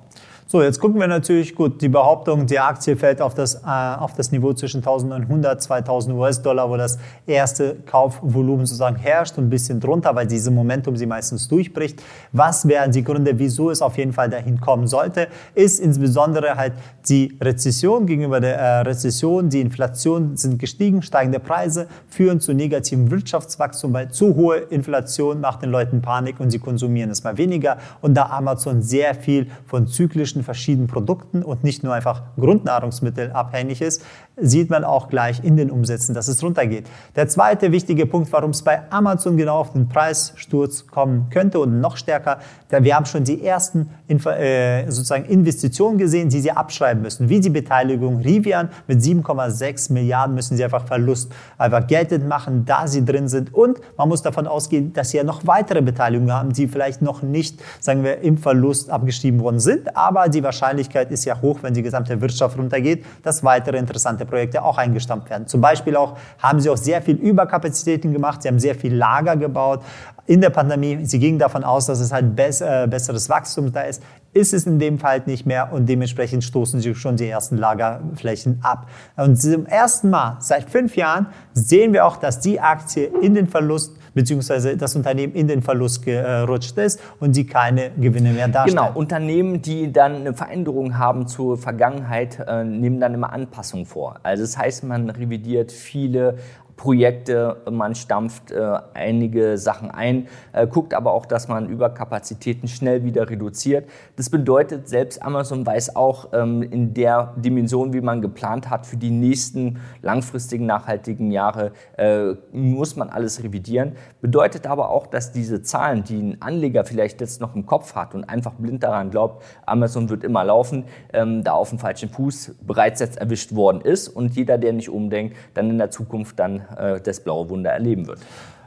So, 0.47 0.61
jetzt 0.61 0.79
gucken 0.79 0.99
wir 0.99 1.07
natürlich, 1.07 1.55
gut, 1.55 1.81
die 1.81 1.89
Behauptung, 1.89 2.45
die 2.45 2.59
Aktie 2.59 2.95
fällt 2.95 3.19
auf 3.19 3.33
das, 3.33 3.55
äh, 3.55 3.65
auf 3.65 4.13
das 4.13 4.31
Niveau 4.31 4.53
zwischen 4.53 4.77
1900, 4.77 5.59
2000 5.59 6.15
US-Dollar, 6.15 6.69
wo 6.69 6.77
das 6.77 6.99
erste 7.25 7.77
Kaufvolumen 7.87 8.67
sozusagen 8.67 8.95
herrscht 8.95 9.39
und 9.39 9.45
ein 9.45 9.49
bisschen 9.49 9.79
drunter, 9.79 10.13
weil 10.13 10.27
diese 10.27 10.51
Momentum 10.51 10.97
sie 10.97 11.07
meistens 11.07 11.47
durchbricht. 11.47 11.99
Was 12.31 12.67
wären 12.67 12.91
die 12.91 13.03
Gründe, 13.03 13.39
wieso 13.39 13.71
es 13.71 13.81
auf 13.81 13.97
jeden 13.97 14.13
Fall 14.13 14.29
dahin 14.29 14.61
kommen 14.61 14.85
sollte, 14.85 15.29
ist 15.55 15.79
insbesondere 15.79 16.55
halt 16.57 16.73
die 17.09 17.35
Rezession 17.41 18.05
gegenüber 18.05 18.39
der 18.39 18.55
äh, 18.55 18.81
Rezession, 18.81 19.49
die 19.49 19.61
Inflation 19.61 20.37
sind 20.37 20.59
gestiegen, 20.59 21.01
steigende 21.01 21.39
Preise 21.39 21.87
führen 22.07 22.39
zu 22.39 22.53
negativem 22.53 23.09
Wirtschaftswachstum, 23.09 23.93
weil 23.93 24.11
zu 24.11 24.35
hohe 24.35 24.57
Inflation 24.57 25.41
macht 25.41 25.63
den 25.63 25.71
Leuten 25.71 26.03
Panik 26.03 26.39
und 26.39 26.51
sie 26.51 26.59
konsumieren 26.59 27.09
es 27.09 27.23
mal 27.23 27.35
weniger. 27.39 27.77
Und 28.01 28.13
da 28.13 28.27
Amazon 28.27 28.83
sehr 28.83 29.15
viel 29.15 29.47
von 29.65 29.87
zyklischen 29.87 30.34
verschiedenen 30.43 30.87
Produkten 30.87 31.43
und 31.43 31.63
nicht 31.63 31.83
nur 31.83 31.93
einfach 31.93 32.23
Grundnahrungsmittel 32.37 33.31
abhängig 33.31 33.81
ist, 33.81 34.03
sieht 34.37 34.69
man 34.69 34.83
auch 34.83 35.07
gleich 35.09 35.43
in 35.43 35.55
den 35.57 35.71
Umsätzen, 35.71 36.13
dass 36.13 36.27
es 36.27 36.43
runtergeht. 36.43 36.87
Der 37.15 37.27
zweite 37.27 37.71
wichtige 37.71 38.05
Punkt, 38.05 38.31
warum 38.33 38.51
es 38.51 38.61
bei 38.61 38.81
Amazon 38.91 39.37
genau 39.37 39.59
auf 39.59 39.71
den 39.71 39.87
Preissturz 39.87 40.87
kommen 40.87 41.27
könnte 41.29 41.59
und 41.59 41.79
noch 41.79 41.97
stärker, 41.97 42.39
da 42.69 42.83
wir 42.83 42.95
haben 42.95 43.05
schon 43.05 43.23
die 43.23 43.45
ersten 43.45 43.89
äh, 44.09 44.91
sozusagen 44.91 45.25
Investitionen 45.25 45.97
gesehen, 45.97 46.29
die 46.29 46.41
sie 46.41 46.51
abschreiben 46.51 47.01
müssen, 47.01 47.29
wie 47.29 47.39
die 47.39 47.49
Beteiligung 47.49 48.17
Rivian. 48.17 48.69
Mit 48.87 48.99
7,6 48.99 49.93
Milliarden 49.93 50.35
müssen 50.35 50.57
sie 50.57 50.63
einfach 50.63 50.85
Verlust 50.85 51.31
einfach 51.57 51.87
geltend 51.87 52.27
machen, 52.27 52.65
da 52.65 52.87
sie 52.87 53.05
drin 53.05 53.27
sind. 53.27 53.53
Und 53.53 53.79
man 53.97 54.09
muss 54.09 54.21
davon 54.21 54.47
ausgehen, 54.47 54.93
dass 54.93 55.11
sie 55.11 55.17
ja 55.17 55.23
noch 55.23 55.47
weitere 55.47 55.81
Beteiligungen 55.81 56.33
haben, 56.33 56.53
die 56.53 56.67
vielleicht 56.67 57.01
noch 57.01 57.21
nicht, 57.21 57.61
sagen 57.79 58.03
wir, 58.03 58.19
im 58.19 58.37
Verlust 58.37 58.89
abgeschrieben 58.89 59.39
worden 59.39 59.59
sind, 59.59 59.95
aber 59.95 60.27
die 60.27 60.43
Wahrscheinlichkeit 60.43 61.11
ist 61.11 61.25
ja 61.25 61.41
hoch, 61.41 61.59
wenn 61.61 61.73
die 61.73 61.83
gesamte 61.83 62.19
Wirtschaft 62.19 62.57
runtergeht, 62.57 63.05
dass 63.23 63.43
weitere 63.43 63.77
interessante 63.77 64.24
Projekte 64.25 64.63
auch 64.63 64.77
eingestampft 64.77 65.29
werden. 65.29 65.47
Zum 65.47 65.61
Beispiel 65.61 65.95
auch 65.95 66.17
haben 66.39 66.59
sie 66.59 66.69
auch 66.69 66.77
sehr 66.77 67.01
viel 67.01 67.15
Überkapazitäten 67.15 68.13
gemacht, 68.13 68.41
sie 68.41 68.47
haben 68.47 68.59
sehr 68.59 68.75
viel 68.75 68.93
Lager 68.93 69.35
gebaut. 69.37 69.81
In 70.27 70.41
der 70.41 70.49
Pandemie, 70.49 71.05
sie 71.05 71.19
gingen 71.19 71.37
davon 71.37 71.63
aus, 71.63 71.85
dass 71.85 71.99
es 71.99 72.11
halt 72.11 72.35
besser, 72.35 72.83
äh, 72.83 72.87
besseres 72.87 73.29
Wachstum 73.29 73.71
da 73.71 73.81
ist, 73.81 74.01
ist 74.33 74.53
es 74.53 74.65
in 74.65 74.79
dem 74.79 74.99
Fall 74.99 75.21
nicht 75.27 75.45
mehr 75.45 75.71
und 75.71 75.87
dementsprechend 75.87 76.43
stoßen 76.43 76.81
sie 76.81 76.93
schon 76.95 77.15
die 77.15 77.27
ersten 77.27 77.57
Lagerflächen 77.57 78.59
ab. 78.63 78.87
Und 79.15 79.39
zum 79.39 79.65
ersten 79.65 80.09
Mal 80.09 80.37
seit 80.39 80.69
fünf 80.69 80.95
Jahren 80.95 81.27
sehen 81.53 81.93
wir 81.93 82.05
auch, 82.05 82.17
dass 82.17 82.39
die 82.39 82.59
Aktie 82.59 83.05
in 83.21 83.33
den 83.33 83.47
Verlust 83.47 83.93
beziehungsweise 84.15 84.75
das 84.75 84.95
Unternehmen 84.95 85.33
in 85.33 85.47
den 85.47 85.61
Verlust 85.61 86.03
gerutscht 86.03 86.75
ist 86.79 86.99
und 87.19 87.35
sie 87.35 87.45
keine 87.45 87.91
Gewinne 87.97 88.31
mehr 88.31 88.47
darstellen. 88.47 88.87
Genau, 88.87 88.97
Unternehmen, 88.97 89.61
die 89.61 89.91
dann 89.91 90.15
eine 90.15 90.33
Veränderung 90.33 90.97
haben 90.97 91.27
zur 91.27 91.57
Vergangenheit, 91.57 92.39
äh, 92.47 92.63
nehmen 92.63 92.99
dann 92.99 93.13
immer 93.13 93.31
Anpassungen 93.31 93.85
vor. 93.85 94.15
Also 94.23 94.41
das 94.41 94.57
heißt, 94.57 94.83
man 94.85 95.11
revidiert 95.11 95.71
viele 95.71 96.37
Projekte, 96.77 97.57
man 97.71 97.95
stampft 97.95 98.51
äh, 98.51 98.77
einige 98.93 99.57
Sachen 99.57 99.91
ein, 99.91 100.27
äh, 100.51 100.67
guckt 100.67 100.93
aber 100.93 101.13
auch, 101.13 101.25
dass 101.25 101.47
man 101.47 101.69
Überkapazitäten 101.69 102.67
schnell 102.67 103.03
wieder 103.03 103.29
reduziert. 103.29 103.89
Das 104.17 104.29
bedeutet, 104.29 104.89
selbst 104.89 105.21
Amazon 105.21 105.65
weiß 105.65 105.95
auch 105.95 106.33
ähm, 106.33 106.61
in 106.61 106.93
der 106.93 107.33
Dimension, 107.37 107.93
wie 107.93 108.01
man 108.01 108.21
geplant 108.21 108.69
hat, 108.69 108.85
für 108.85 108.97
die 108.97 109.09
nächsten 109.09 109.79
langfristigen, 110.01 110.65
nachhaltigen 110.65 111.31
Jahre 111.31 111.71
äh, 111.97 112.33
muss 112.51 112.95
man 112.95 113.09
alles 113.09 113.41
revidieren. 113.41 113.93
Bedeutet 114.21 114.67
aber 114.67 114.89
auch, 114.89 115.07
dass 115.07 115.31
diese 115.31 115.61
Zahlen, 115.61 116.03
die 116.03 116.19
ein 116.19 116.41
Anleger 116.41 116.83
vielleicht 116.83 117.21
jetzt 117.21 117.39
noch 117.39 117.55
im 117.55 117.65
Kopf 117.65 117.95
hat 117.95 118.13
und 118.15 118.25
einfach 118.25 118.53
blind 118.53 118.83
daran 118.83 119.11
glaubt, 119.11 119.43
Amazon 119.65 120.09
wird 120.09 120.23
immer 120.23 120.43
laufen, 120.43 120.85
ähm, 121.13 121.43
da 121.43 121.53
auf 121.53 121.69
dem 121.69 121.79
falschen 121.79 122.09
Fuß 122.09 122.55
bereits 122.61 122.99
jetzt 122.99 123.17
erwischt 123.17 123.55
worden 123.55 123.81
ist 123.81 124.09
und 124.09 124.35
jeder, 124.35 124.57
der 124.57 124.73
nicht 124.73 124.89
umdenkt, 124.89 125.37
dann 125.53 125.69
in 125.69 125.77
der 125.77 125.91
Zukunft 125.91 126.39
dann 126.39 126.64
äh, 126.77 126.99
das 127.01 127.19
blaue 127.19 127.49
Wunder 127.49 127.71
erleben 127.71 128.07
wird. 128.07 128.19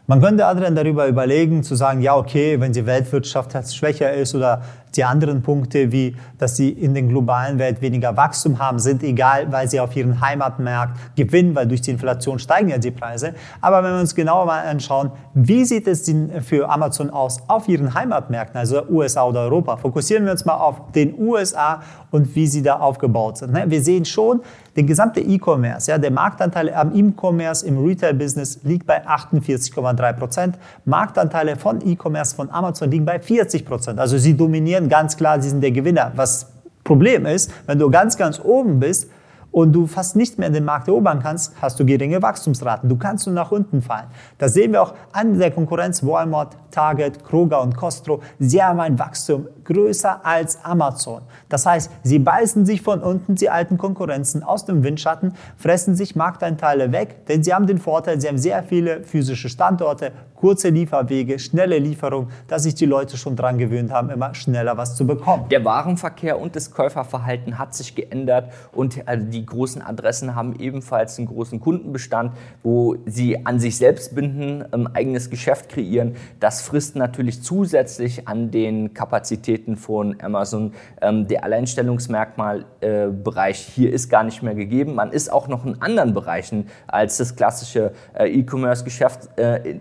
Man 0.07 0.23
könnte 0.23 0.47
Adrian 0.47 0.75
darüber 0.75 1.07
überlegen, 1.07 1.63
zu 1.63 1.75
sagen, 1.75 2.01
ja, 2.01 2.17
okay, 2.17 2.59
wenn 2.61 2.73
die 2.73 2.87
Weltwirtschaft 2.87 3.55
schwächer 3.75 4.13
ist 4.15 4.35
oder 4.35 4.63
die 4.97 5.05
anderen 5.05 5.43
Punkte, 5.43 5.93
wie 5.93 6.17
dass 6.39 6.57
sie 6.57 6.71
in 6.71 6.95
den 6.95 7.09
globalen 7.09 7.59
Welt 7.59 7.81
weniger 7.81 8.17
Wachstum 8.17 8.59
haben, 8.59 8.79
sind 8.79 9.03
egal, 9.03 9.51
weil 9.53 9.69
sie 9.69 9.81
auf 9.81 9.95
ihren 9.97 10.21
Heimatmarkt 10.21 11.17
gewinnen, 11.17 11.55
weil 11.55 11.67
durch 11.67 11.81
die 11.81 11.91
Inflation 11.91 12.39
steigen 12.39 12.69
ja 12.69 12.79
die 12.79 12.91
Preise. 12.91 13.35
Aber 13.61 13.83
wenn 13.83 13.93
wir 13.93 14.01
uns 14.01 14.15
genauer 14.15 14.47
mal 14.47 14.65
anschauen, 14.67 15.11
wie 15.35 15.65
sieht 15.65 15.87
es 15.87 16.05
denn 16.05 16.43
für 16.43 16.69
Amazon 16.69 17.11
aus 17.11 17.43
auf 17.49 17.69
ihren 17.69 17.95
Heimatmärkten, 17.95 18.59
also 18.59 18.83
USA 18.89 19.25
oder 19.25 19.41
Europa, 19.41 19.77
fokussieren 19.77 20.25
wir 20.25 20.33
uns 20.33 20.45
mal 20.45 20.55
auf 20.55 20.93
den 20.93 21.19
USA 21.19 21.81
und 22.11 22.35
wie 22.35 22.47
sie 22.47 22.63
da 22.63 22.79
aufgebaut 22.79 23.39
sind. 23.39 23.53
Ne? 23.53 23.65
Wir 23.67 23.83
sehen 23.83 24.05
schon, 24.05 24.41
der 24.77 24.85
gesamte 24.85 25.21
E-Commerce, 25.21 25.91
ja, 25.91 25.99
der 25.99 26.13
Marktanteil 26.13 26.73
am 26.73 26.95
E-Commerce 26.95 27.67
im 27.67 27.85
Retail-Business 27.85 28.61
liegt 28.63 28.87
bei 28.87 29.05
48,3 29.05 30.13
Prozent. 30.13 30.59
Marktanteile 30.85 31.57
von 31.57 31.81
E-Commerce 31.85 32.37
von 32.37 32.49
Amazon 32.51 32.91
liegen 32.91 33.05
bei 33.05 33.19
40 33.19 33.65
Prozent. 33.67 33.99
Also 33.99 34.19
sie 34.19 34.37
dominieren 34.37 34.78
ganz 34.87 35.17
klar, 35.17 35.43
sie 35.43 35.49
sind 35.49 35.63
der 35.63 35.73
Gewinner. 35.73 36.13
Was 36.15 36.47
Problem 36.85 37.27
ist, 37.27 37.51
wenn 37.67 37.79
du 37.79 37.91
ganz, 37.91 38.17
ganz 38.17 38.41
oben 38.43 38.79
bist, 38.79 39.09
und 39.51 39.73
du 39.73 39.87
fast 39.87 40.17
nicht 40.17 40.39
mehr 40.39 40.51
den 40.51 40.65
Markt 40.65 40.89
erobern 40.89 41.21
kannst, 41.23 41.55
hast 41.61 41.81
du 41.81 41.87
geringe 41.87 42.21
Wachstumsraten. 42.23 42.89
Du 42.89 42.97
kannst 42.97 43.27
nur 43.27 43.35
nach 43.35 43.51
unten 43.51 43.83
fallen. 43.83 44.07
Das 44.37 44.55
sehen 44.55 44.73
wir 44.73 44.83
auch 44.83 44.95
an 45.13 45.39
der 45.39 45.51
Konkurrenz 45.51 46.05
Walmart, 46.05 46.57
Target, 46.71 47.25
Kroger 47.25 47.63
und 47.63 47.77
Costro. 47.77 48.21
Sie 48.39 48.63
haben 48.63 48.81
ein 48.81 48.99
Wachstum 48.99 49.49
größer 49.69 50.25
als 50.25 50.65
Amazon. 50.65 51.23
Das 51.49 51.67
heißt, 51.67 51.91
sie 52.03 52.19
beißen 52.19 52.65
sich 52.65 52.83
von 52.83 53.03
unten 53.03 53.35
die 53.35 53.51
alten 53.51 53.77
Konkurrenzen 53.79 54.43
aus 54.43 54.65
dem 54.65 54.83
Windschatten, 54.83 55.35
fressen 55.57 55.95
sich 55.95 56.17
Markteinteile 56.17 56.91
weg, 56.91 57.27
denn 57.27 57.43
sie 57.43 57.53
haben 57.53 57.67
den 57.67 57.79
Vorteil, 57.79 58.21
sie 58.21 58.29
haben 58.29 58.39
sehr 58.39 58.63
viele 58.63 59.05
physische 59.05 59.49
Standorte, 59.51 60.13
kurze 60.35 60.69
Lieferwege, 60.71 61.39
schnelle 61.39 61.79
Lieferung, 61.79 62.29
dass 62.47 62.63
sich 62.63 62.75
die 62.75 62.87
Leute 62.87 63.17
schon 63.17 63.37
dran 63.37 63.59
gewöhnt 63.59 63.91
haben, 63.91 64.09
immer 64.09 64.35
schneller 64.35 64.77
was 64.77 64.95
zu 64.95 65.07
bekommen. 65.07 65.49
Der 65.51 65.65
Warenverkehr 65.65 66.41
und 66.41 66.57
das 66.57 66.71
Käuferverhalten 66.71 67.59
hat 67.59 67.75
sich 67.75 67.95
geändert 67.95 68.53
und 68.73 69.07
äh, 69.07 69.19
die 69.19 69.45
großen 69.45 69.83
Adressen 69.83 70.35
haben 70.35 70.55
ebenfalls 70.59 71.19
einen 71.19 71.27
großen 71.27 71.61
Kundenbestand, 71.61 72.33
wo 72.63 72.97
sie 73.05 73.45
an 73.45 73.59
sich 73.61 73.77
selbst 73.77 74.15
binden, 74.15 74.65
ein 74.73 74.87
eigenes 74.95 75.29
Geschäft 75.29 75.69
kreieren. 75.69 76.15
Das 76.41 76.63
frisst 76.63 76.97
natürlich 76.97 77.43
zusätzlich 77.43 78.29
an 78.29 78.51
den 78.51 78.95
Kapazitäten 78.95 79.58
von 79.77 80.17
Amazon. 80.23 80.73
Ähm, 81.01 81.27
der 81.29 81.45
Alleinstellungsmerkmalbereich 81.45 83.69
äh, 83.69 83.73
hier 83.73 83.93
ist 83.93 84.09
gar 84.09 84.25
nicht 84.25 84.43
mehr 84.43 84.55
gegeben. 84.55 84.95
Man 84.95 85.13
ist 85.13 85.31
auch 85.33 85.49
noch 85.49 85.67
in 85.67 85.83
anderen 85.83 86.15
Bereichen 86.15 86.69
als 86.87 87.19
das 87.19 87.37
klassische 87.37 87.93
äh, 88.19 88.27
E-Commerce-Geschäft, 88.29 89.29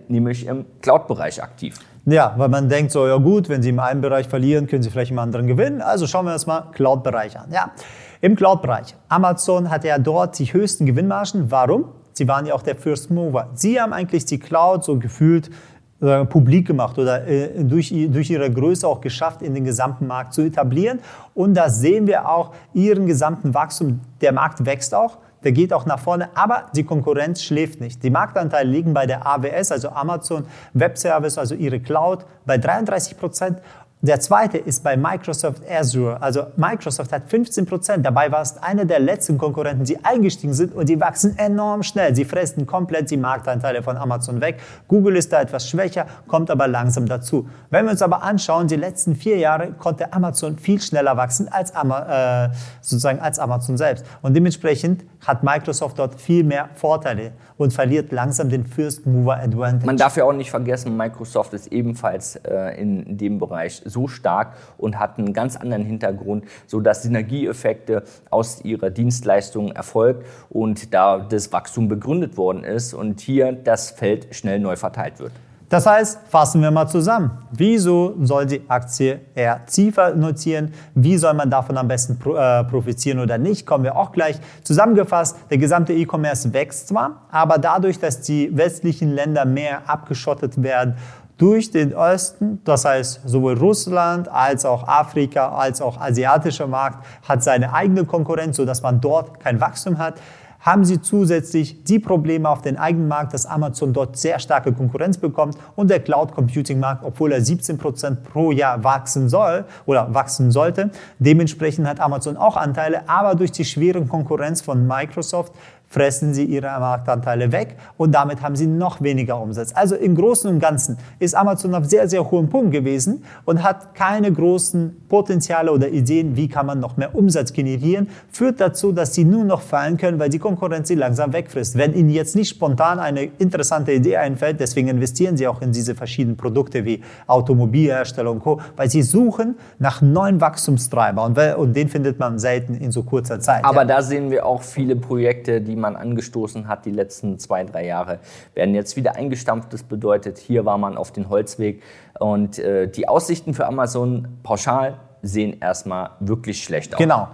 nämlich 0.08 0.48
im 0.48 0.66
Cloud-Bereich 0.82 1.44
aktiv. 1.44 1.78
Ja, 2.06 2.34
weil 2.38 2.48
man 2.48 2.70
denkt 2.70 2.92
so, 2.92 3.06
ja 3.06 3.18
gut, 3.18 3.50
wenn 3.50 3.62
Sie 3.62 3.68
im 3.68 3.80
einen 3.80 4.00
Bereich 4.00 4.30
verlieren, 4.30 4.68
können 4.68 4.82
Sie 4.82 4.90
vielleicht 4.90 5.12
im 5.12 5.20
anderen 5.20 5.46
gewinnen. 5.46 5.82
Also 5.82 6.08
schauen 6.08 6.26
wir 6.26 6.32
uns 6.32 6.48
mal 6.48 6.72
Cloud-Bereich 6.72 7.38
an. 7.38 7.52
Ja, 7.52 7.74
im 8.22 8.38
Cloud-Bereich. 8.38 8.96
Amazon 9.10 9.70
hat 9.70 9.84
ja 9.84 10.00
dort 10.00 10.40
die 10.40 10.46
höchsten 10.46 10.86
Gewinnmargen. 10.86 11.52
Warum? 11.52 11.90
Sie 12.14 12.28
waren 12.28 12.46
ja 12.46 12.56
auch 12.56 12.64
der 12.64 12.76
First 12.76 13.12
Mover. 13.12 13.50
Sie 13.54 13.80
haben 13.80 13.94
eigentlich 13.94 14.26
die 14.26 14.40
Cloud 14.40 14.84
so 14.84 14.98
gefühlt 14.98 15.50
äh, 15.50 15.52
publik 16.00 16.68
gemacht 16.68 16.98
oder 17.00 17.28
äh, 17.28 17.64
durch, 17.64 17.94
durch 18.10 18.30
ihre 18.30 18.52
Größe 18.52 18.88
auch 18.88 19.02
geschafft, 19.02 19.42
in 19.42 19.56
den 19.56 19.66
gesamten 19.66 20.06
Markt 20.08 20.34
zu 20.34 20.44
etablieren. 20.44 21.00
Und 21.34 21.56
da 21.56 21.70
sehen 21.70 22.06
wir 22.06 22.30
auch 22.30 22.54
ihren 22.74 23.08
gesamten 23.08 23.54
Wachstum. 23.54 24.02
Der 24.22 24.32
Markt 24.32 24.66
wächst 24.66 24.94
auch 24.94 25.18
der 25.44 25.52
geht 25.52 25.72
auch 25.72 25.86
nach 25.86 26.00
vorne, 26.00 26.30
aber 26.36 26.66
die 26.76 26.84
Konkurrenz 26.84 27.44
schläft 27.44 27.80
nicht. 27.80 28.04
Die 28.04 28.10
Marktanteile 28.10 28.70
liegen 28.70 28.94
bei 28.94 29.06
der 29.06 29.26
AWS, 29.26 29.72
also 29.72 29.90
Amazon 29.90 30.46
Web 30.74 30.98
Service, 30.98 31.38
also 31.38 31.56
ihre 31.56 31.80
Cloud, 31.80 32.26
bei 32.46 32.58
33 32.58 33.18
Prozent 33.18 33.60
der 34.02 34.20
zweite 34.20 34.60
ist 34.60 34.84
bei 34.84 34.96
Microsoft 34.96 35.64
Azure. 35.68 36.22
Also 36.22 36.44
Microsoft 36.56 37.12
hat 37.12 37.24
15 37.32 37.66
Prozent. 37.66 38.06
Dabei 38.06 38.32
war 38.32 38.44
es 38.44 38.56
einer 38.58 38.86
der 38.86 39.00
letzten 39.00 39.40
Konkurrenten, 39.40 39.86
die 39.86 40.06
eingestiegen 40.06 40.54
sind 40.54 40.76
und 40.76 40.88
die 40.88 41.00
wachsen 41.00 41.36
enorm 41.40 41.82
schnell. 41.82 42.16
Sie 42.16 42.24
fressen 42.24 42.68
komplett 42.68 43.10
die 43.10 43.18
Marktanteile 43.18 43.82
von 43.82 43.98
Amazon 43.98 44.40
weg. 44.40 44.60
Google 44.88 45.16
ist 45.16 45.34
da 45.34 45.42
etwas 45.42 45.68
schwächer, 45.68 46.06
kommt 46.28 46.52
aber 46.52 46.68
langsam 46.68 47.08
dazu. 47.08 47.50
Wenn 47.72 47.86
wir 47.86 47.92
uns 47.92 48.04
aber 48.04 48.22
anschauen, 48.22 48.68
die 48.68 48.76
letzten 48.76 49.16
vier 49.16 49.38
Jahre 49.38 49.72
konnte 49.72 50.14
Amazon 50.14 50.60
viel 50.60 50.80
schneller 50.80 51.18
wachsen 51.18 51.48
als, 51.52 51.72
äh, 51.72 52.50
sozusagen 52.82 53.20
als 53.20 53.40
Amazon 53.40 53.78
selbst. 53.78 54.06
Und 54.22 54.36
dementsprechend 54.36 55.06
hat 55.26 55.44
Microsoft 55.44 55.98
dort 55.98 56.22
viel 56.22 56.44
mehr 56.44 56.70
Vorteile 56.76 57.32
und 57.58 57.74
verliert 57.74 58.12
langsam 58.12 58.50
den 58.50 58.66
First 58.66 59.08
Mover 59.08 59.38
Advantage. 59.38 59.88
Man 59.88 59.98
darf 59.98 60.16
ja 60.18 60.24
auch 60.24 60.34
nicht 60.34 60.52
vergessen, 60.52 60.96
Microsoft 60.96 61.54
ist 61.54 61.72
ebenfalls 61.72 62.36
äh, 62.36 62.80
in 62.80 63.18
dem 63.18 63.40
Bereich 63.40 63.82
so 63.90 64.08
stark 64.08 64.54
und 64.78 65.00
hat 65.00 65.18
einen 65.18 65.34
ganz 65.34 65.56
anderen 65.56 65.84
Hintergrund, 65.84 66.46
sodass 66.66 67.04
Synergieeffekte 67.04 68.04
aus 68.30 68.64
ihrer 68.64 68.90
Dienstleistung 68.90 69.72
erfolgt 69.72 70.26
und 70.50 70.94
da 70.94 71.20
das 71.20 71.52
Wachstum 71.52 71.88
begründet 71.88 72.38
worden 72.38 72.64
ist 72.64 72.94
und 72.94 73.20
hier 73.22 73.52
das 73.52 73.92
Feld 73.92 74.34
schnell 74.36 74.60
neu 74.60 74.76
verteilt 74.76 75.20
wird. 75.20 75.32
Das 75.70 75.86
heißt, 75.86 76.20
fassen 76.30 76.62
wir 76.62 76.72
mal 76.72 76.88
zusammen. 76.88 77.32
Wieso 77.52 78.16
soll 78.22 78.46
die 78.46 78.62
Aktie 78.70 79.20
eher 79.36 79.66
tiefer 79.66 80.16
notieren? 80.16 80.74
Wie 80.96 81.18
soll 81.18 81.34
man 81.34 81.50
davon 81.50 81.78
am 81.78 81.90
besten 81.90 82.14
äh, 82.14 82.64
profitieren 82.64 83.20
oder 83.20 83.38
nicht? 83.38 83.66
Kommen 83.66 83.84
wir 83.84 83.98
auch 83.98 84.14
gleich. 84.14 84.38
Zusammengefasst, 84.64 85.36
der 85.50 85.58
gesamte 85.58 85.92
E-Commerce 85.92 86.54
wächst 86.54 86.88
zwar, 86.88 87.24
aber 87.32 87.58
dadurch, 87.58 88.00
dass 88.00 88.22
die 88.22 88.56
westlichen 88.56 89.12
Länder 89.12 89.44
mehr 89.44 89.90
abgeschottet 89.90 90.64
werden 90.64 90.96
durch 91.38 91.70
den 91.72 91.94
Osten, 91.94 92.62
das 92.66 92.86
heißt 92.86 93.22
sowohl 93.26 93.58
Russland 93.58 94.28
als 94.28 94.66
auch 94.66 94.88
Afrika 94.88 95.50
als 95.50 95.82
auch 95.82 96.00
asiatischer 96.00 96.68
Markt 96.68 97.06
hat 97.28 97.44
seine 97.44 97.74
eigene 97.74 98.06
Konkurrenz, 98.06 98.58
sodass 98.58 98.82
man 98.82 99.02
dort 99.02 99.40
kein 99.40 99.62
Wachstum 99.62 100.00
hat. 100.00 100.20
Haben 100.60 100.84
sie 100.84 101.00
zusätzlich 101.00 101.84
die 101.84 102.00
Probleme 102.00 102.50
auf 102.50 102.64
den 102.64 102.78
eigenen 102.78 103.08
Markt, 103.08 103.34
dass 103.34 103.46
Amazon 103.46 103.94
dort 103.94 104.18
sehr 104.18 104.40
starke 104.40 104.74
Konkurrenz 104.74 105.18
bekommt 105.18 105.56
und 105.76 105.90
der 105.90 106.00
Cloud 106.00 106.34
Computing 106.34 106.80
Markt, 106.80 107.04
obwohl 107.06 107.32
er 107.32 107.42
17 107.42 107.78
Prozent 107.78 108.24
pro 108.24 108.52
Jahr 108.52 108.84
wachsen 108.84 109.30
soll 109.30 109.66
oder 109.86 110.14
wachsen 110.14 110.52
sollte, 110.52 110.90
dementsprechend 111.20 111.88
hat 111.88 112.00
Amazon 112.00 112.36
auch 112.36 112.58
Anteile, 112.58 113.08
aber 113.08 113.36
durch 113.36 113.52
die 113.52 113.66
schwere 113.66 114.04
Konkurrenz 114.06 114.62
von 114.62 114.88
Microsoft 114.88 115.54
fressen 115.88 116.34
sie 116.34 116.44
ihre 116.44 116.68
Marktanteile 116.68 117.52
weg 117.52 117.78
und 117.98 118.14
damit 118.14 118.42
haben 118.42 118.56
sie 118.56 118.68
noch 118.68 119.02
weniger 119.02 119.40
Umsatz. 119.40 119.72
Also 119.74 119.96
im 119.96 120.16
Großen 120.16 120.50
und 120.50 120.60
Ganzen 120.60 120.98
ist 121.20 121.36
Amazon 121.36 121.74
auf 121.76 121.86
sehr, 121.86 122.10
sehr 122.10 122.30
hohem 122.30 122.50
Punkt 122.50 122.72
gewesen 122.72 123.24
und 123.46 123.64
hat 123.64 123.96
keine 123.96 124.32
großen 124.32 125.08
Potenziale 125.08 125.72
oder 125.72 125.88
Ideen, 125.90 126.36
wie 126.36 126.50
kann 126.50 126.66
man 126.66 126.80
noch 126.80 126.98
mehr 126.98 127.16
Umsatz 127.16 127.54
generieren, 127.54 128.10
führt 128.30 128.60
dazu, 128.60 128.92
dass 128.92 129.14
sie 129.14 129.24
nur 129.24 129.46
noch 129.46 129.62
fallen 129.62 129.98
können, 129.98 130.20
weil 130.20 130.30
die 130.30 130.40
Konkurrenz 130.40 130.90
sie 130.90 130.96
langsam 130.96 131.32
wegfrisst. 131.34 131.78
Wenn 131.78 131.94
ihnen 131.94 132.10
jetzt 132.10 132.36
nicht 132.36 132.50
spontan 132.50 133.00
eine 133.00 133.24
interessante 133.24 133.94
Idee 133.94 134.18
einfällt, 134.18 134.60
deswegen 134.60 134.90
investieren 134.90 135.38
sie 135.38 135.48
auch 135.48 135.62
in 135.62 135.72
diese 135.72 135.96
verschiedenen 135.96 136.36
Produkte 136.36 136.84
wie 136.84 137.02
Automobilherstellung 137.28 138.38
und 138.38 138.44
Co., 138.44 138.62
weil 138.76 138.90
sie 138.90 139.02
suchen 139.02 139.56
nach 139.80 140.02
neuen 140.02 140.42
Wachstumstreiber 140.42 141.24
und, 141.24 141.38
und 141.38 141.76
den 141.76 141.88
findet 141.88 142.20
man 142.20 142.40
selten 142.40 142.76
in 142.76 142.92
so 142.92 143.04
kurzer 143.04 143.40
Zeit. 143.40 143.64
Aber 143.64 143.82
ja. 143.82 143.86
da 143.86 144.02
sehen 144.02 144.30
wir 144.32 144.46
auch 144.46 144.62
viele 144.62 144.96
Projekte, 144.96 145.62
die 145.62 145.77
man 145.78 145.96
angestoßen 145.96 146.68
hat 146.68 146.86
die 146.86 146.92
letzten 146.92 147.40
zwei, 147.40 147.64
drei 147.64 147.86
Jahre, 147.86 148.20
werden 148.54 148.76
jetzt 148.76 148.96
wieder 148.96 149.16
eingestampft. 149.16 149.74
Das 149.74 149.84
bedeutet, 149.84 150.38
hier 150.38 150.66
war 150.66 150.78
man 150.78 150.98
auf 150.98 151.12
den 151.12 151.30
Holzweg. 151.30 151.82
Und 152.20 152.60
äh, 152.60 152.88
die 152.88 153.08
Aussichten 153.08 153.54
für 153.54 153.66
Amazon 153.66 154.28
pauschal 154.44 155.00
sehen 155.22 155.58
erstmal 155.60 156.12
wirklich 156.20 156.64
schlecht 156.64 156.94
aus. 156.94 157.00
Genau. 157.00 157.30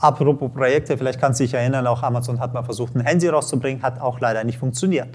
Apropos 0.00 0.50
Projekte, 0.50 0.96
vielleicht 0.96 1.20
kannst 1.20 1.40
du 1.40 1.44
dich 1.44 1.52
erinnern, 1.52 1.86
auch 1.86 2.02
Amazon 2.02 2.40
hat 2.40 2.54
mal 2.54 2.62
versucht, 2.62 2.94
ein 2.96 3.02
Handy 3.02 3.28
rauszubringen, 3.28 3.82
hat 3.82 4.00
auch 4.00 4.18
leider 4.18 4.44
nicht 4.44 4.58
funktioniert. 4.58 5.08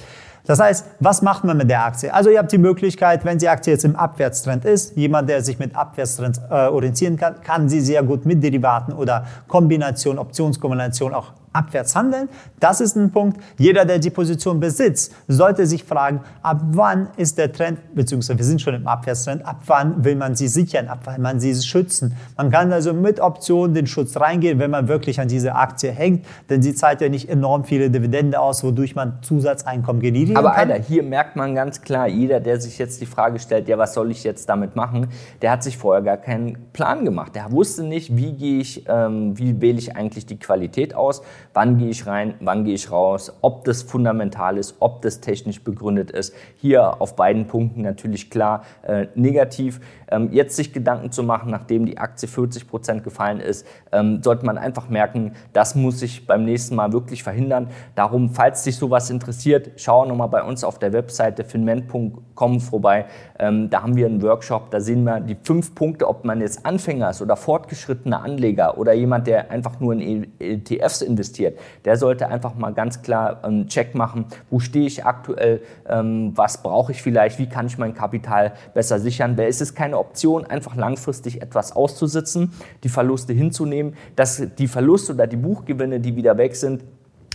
Das 0.46 0.60
heißt, 0.60 0.86
was 1.00 1.24
macht 1.24 1.44
man 1.44 1.58
mit 1.58 1.72
der 1.72 1.84
Aktie? 1.84 2.14
Also 2.14 2.30
ihr 2.30 2.38
habt 2.38 2.52
die 2.52 2.60
Möglichkeit, 2.60 3.26
wenn 3.26 3.40
die 3.40 3.50
Aktie 3.50 3.74
jetzt 3.74 3.84
im 3.84 3.96
Abwärtstrend 3.96 4.64
ist, 4.64 4.96
jemand, 4.96 5.28
der 5.28 5.42
sich 5.42 5.58
mit 5.58 5.76
Abwärtstrend 5.76 6.40
äh, 6.52 6.68
orientieren 6.68 7.18
kann, 7.18 7.42
kann 7.42 7.68
sie 7.68 7.82
sehr 7.82 8.04
gut 8.04 8.28
mit 8.28 8.44
Derivaten 8.44 8.94
oder 8.94 9.26
Kombination, 9.48 10.20
Optionskombination 10.20 11.16
auch 11.16 11.32
abwärts 11.56 11.96
handeln. 11.96 12.30
Das 12.60 12.82
ist 12.82 12.96
ein 12.96 13.12
Punkt. 13.12 13.40
Jeder, 13.58 13.86
der 13.86 14.00
die 14.00 14.10
Position 14.10 14.60
besitzt, 14.60 15.14
sollte 15.28 15.66
sich 15.66 15.84
fragen, 15.84 16.22
ab 16.42 16.62
wann 16.72 17.08
ist 17.18 17.38
der 17.38 17.52
Trend, 17.52 17.80
beziehungsweise 17.96 18.38
wir 18.38 18.46
sind 18.46 18.62
schon 18.62 18.76
im 18.76 18.88
Abwärtstrend, 18.88 19.46
ab 19.46 19.62
wann 19.66 20.04
will 20.04 20.16
man 20.16 20.36
sie 20.36 20.48
sichern, 20.48 20.88
ab 20.88 21.00
wann 21.06 21.22
man 21.22 21.40
sie 21.40 21.56
schützen. 21.56 22.16
Man 22.38 22.52
kann 22.52 22.72
also 22.74 22.94
mit 22.94 23.20
Optionen 23.20 23.74
den 23.74 23.88
Schutz 23.88 24.18
reingehen, 24.18 24.60
wenn 24.60 24.72
man 24.72 24.88
wirklich 24.88 25.20
an 25.20 25.28
diese 25.28 25.56
Aktie 25.56 25.92
hängt, 25.92 26.26
denn 26.50 26.62
sie 26.62 26.76
zahlt 26.76 27.02
ja 27.02 27.10
nicht 27.10 27.30
enorm 27.30 27.64
viele 27.64 27.90
Dividende 27.90 28.40
aus, 28.40 28.64
wodurch 28.64 28.96
man 28.96 29.20
Zusatzeinkommen 29.22 30.02
generieren 30.02 30.38
Aber 30.38 30.52
kann. 30.52 30.72
Aber 30.72 30.80
hier 30.80 31.04
merkt 31.04 31.36
man 31.36 31.56
ganz 31.56 31.82
klar, 31.82 32.08
jeder, 32.08 32.40
der 32.40 32.60
sich 32.60 32.78
jetzt 32.78 33.00
die 33.02 33.06
Frage 33.06 33.40
stellt, 33.40 33.68
ja, 33.68 33.78
was 33.78 33.94
soll 33.94 34.12
ich 34.12 34.24
jetzt 34.24 34.50
damit 34.50 34.76
machen, 34.76 35.08
der 35.42 35.52
hat 35.52 35.64
sich 35.64 35.78
vorher 35.78 36.04
gar 36.04 36.18
keinen 36.18 36.58
Plan 36.74 37.06
gemacht. 37.06 37.36
Der 37.36 37.52
wusste 37.52 37.84
nicht, 37.84 38.16
wie 38.16 38.34
gehe 38.34 38.60
ich, 38.60 38.86
ähm, 38.88 39.38
wie 39.38 39.62
wähle 39.62 39.78
ich 39.78 39.96
eigentlich 39.96 40.26
die 40.26 40.38
Qualität 40.38 40.96
aus, 40.96 41.22
wann 41.56 41.78
gehe 41.78 41.90
ich 41.90 42.06
rein, 42.06 42.36
wann 42.42 42.66
gehe 42.66 42.76
ich 42.76 42.92
raus, 42.92 43.32
ob 43.42 43.64
das 43.64 43.82
fundamental 43.82 44.58
ist, 44.58 44.76
ob 44.82 45.02
das 45.02 45.22
technisch 45.22 45.64
begründet 45.64 46.12
ist. 46.12 46.36
Hier 46.58 47.02
auf 47.02 47.16
beiden 47.16 47.48
Punkten 47.48 47.82
natürlich 47.82 48.30
klar 48.30 48.66
äh, 48.84 49.08
negativ. 49.16 49.80
Ähm, 50.10 50.30
jetzt 50.32 50.58
sich 50.58 50.74
Gedanken 50.74 51.12
zu 51.12 51.24
machen, 51.24 51.50
nachdem 51.52 51.86
die 51.86 51.98
Aktie 51.98 52.28
40 52.28 52.68
Prozent 52.68 53.04
gefallen 53.06 53.40
ist, 53.40 53.66
ähm, 53.94 54.22
sollte 54.22 54.46
man 54.46 54.58
einfach 54.58 54.90
merken, 54.90 55.32
das 55.54 55.76
muss 55.76 56.00
sich 56.00 56.28
beim 56.28 56.44
nächsten 56.44 56.76
Mal 56.76 56.92
wirklich 56.92 57.24
verhindern. 57.24 57.70
Darum, 57.96 58.30
falls 58.32 58.64
dich 58.64 58.76
sowas 58.76 59.10
interessiert, 59.10 59.72
schau 59.78 60.06
nochmal 60.06 60.28
bei 60.28 60.44
uns 60.44 60.64
auf 60.66 60.78
der 60.78 60.92
Webseite 60.92 61.46
finment.com 61.46 62.60
vorbei. 62.60 63.06
Ähm, 63.40 63.70
da 63.70 63.82
haben 63.82 63.96
wir 63.96 64.08
einen 64.08 64.22
Workshop, 64.22 64.72
da 64.72 64.82
sehen 64.82 65.06
wir 65.06 65.22
die 65.22 65.38
fünf 65.42 65.74
Punkte, 65.74 66.08
ob 66.08 66.26
man 66.26 66.42
jetzt 66.42 66.66
Anfänger 66.66 67.12
ist 67.12 67.22
oder 67.22 67.38
fortgeschrittener 67.38 68.22
Anleger 68.22 68.78
oder 68.78 68.94
jemand, 68.94 69.28
der 69.28 69.52
einfach 69.52 69.80
nur 69.80 69.94
in 69.94 70.28
ETFs 70.40 71.02
investiert, 71.02 71.45
der 71.86 71.98
sollte 71.98 72.28
einfach 72.28 72.56
mal 72.56 72.74
ganz 72.74 73.02
klar 73.02 73.44
einen 73.44 73.68
Check 73.68 73.96
machen, 73.96 74.26
wo 74.50 74.60
stehe 74.60 74.86
ich 74.86 75.06
aktuell, 75.06 75.62
ähm, 75.88 76.32
was 76.36 76.62
brauche 76.64 76.92
ich 76.92 77.02
vielleicht, 77.02 77.40
wie 77.40 77.48
kann 77.48 77.68
ich 77.68 77.78
mein 77.78 77.94
Kapital 77.94 78.54
besser 78.74 79.00
sichern. 79.00 79.34
Wer 79.38 79.48
ist 79.48 79.62
es 79.62 79.76
keine 79.76 79.98
Option, 79.98 80.46
einfach 80.46 80.76
langfristig 80.76 81.42
etwas 81.42 81.76
auszusitzen, 81.76 82.54
die 82.84 82.90
Verluste 82.90 83.34
hinzunehmen, 83.34 83.96
dass 84.16 84.42
die 84.58 84.68
Verluste 84.68 85.14
oder 85.14 85.28
die 85.28 85.38
Buchgewinne, 85.38 86.00
die 86.00 86.16
wieder 86.16 86.38
weg 86.38 86.56
sind, 86.56 86.84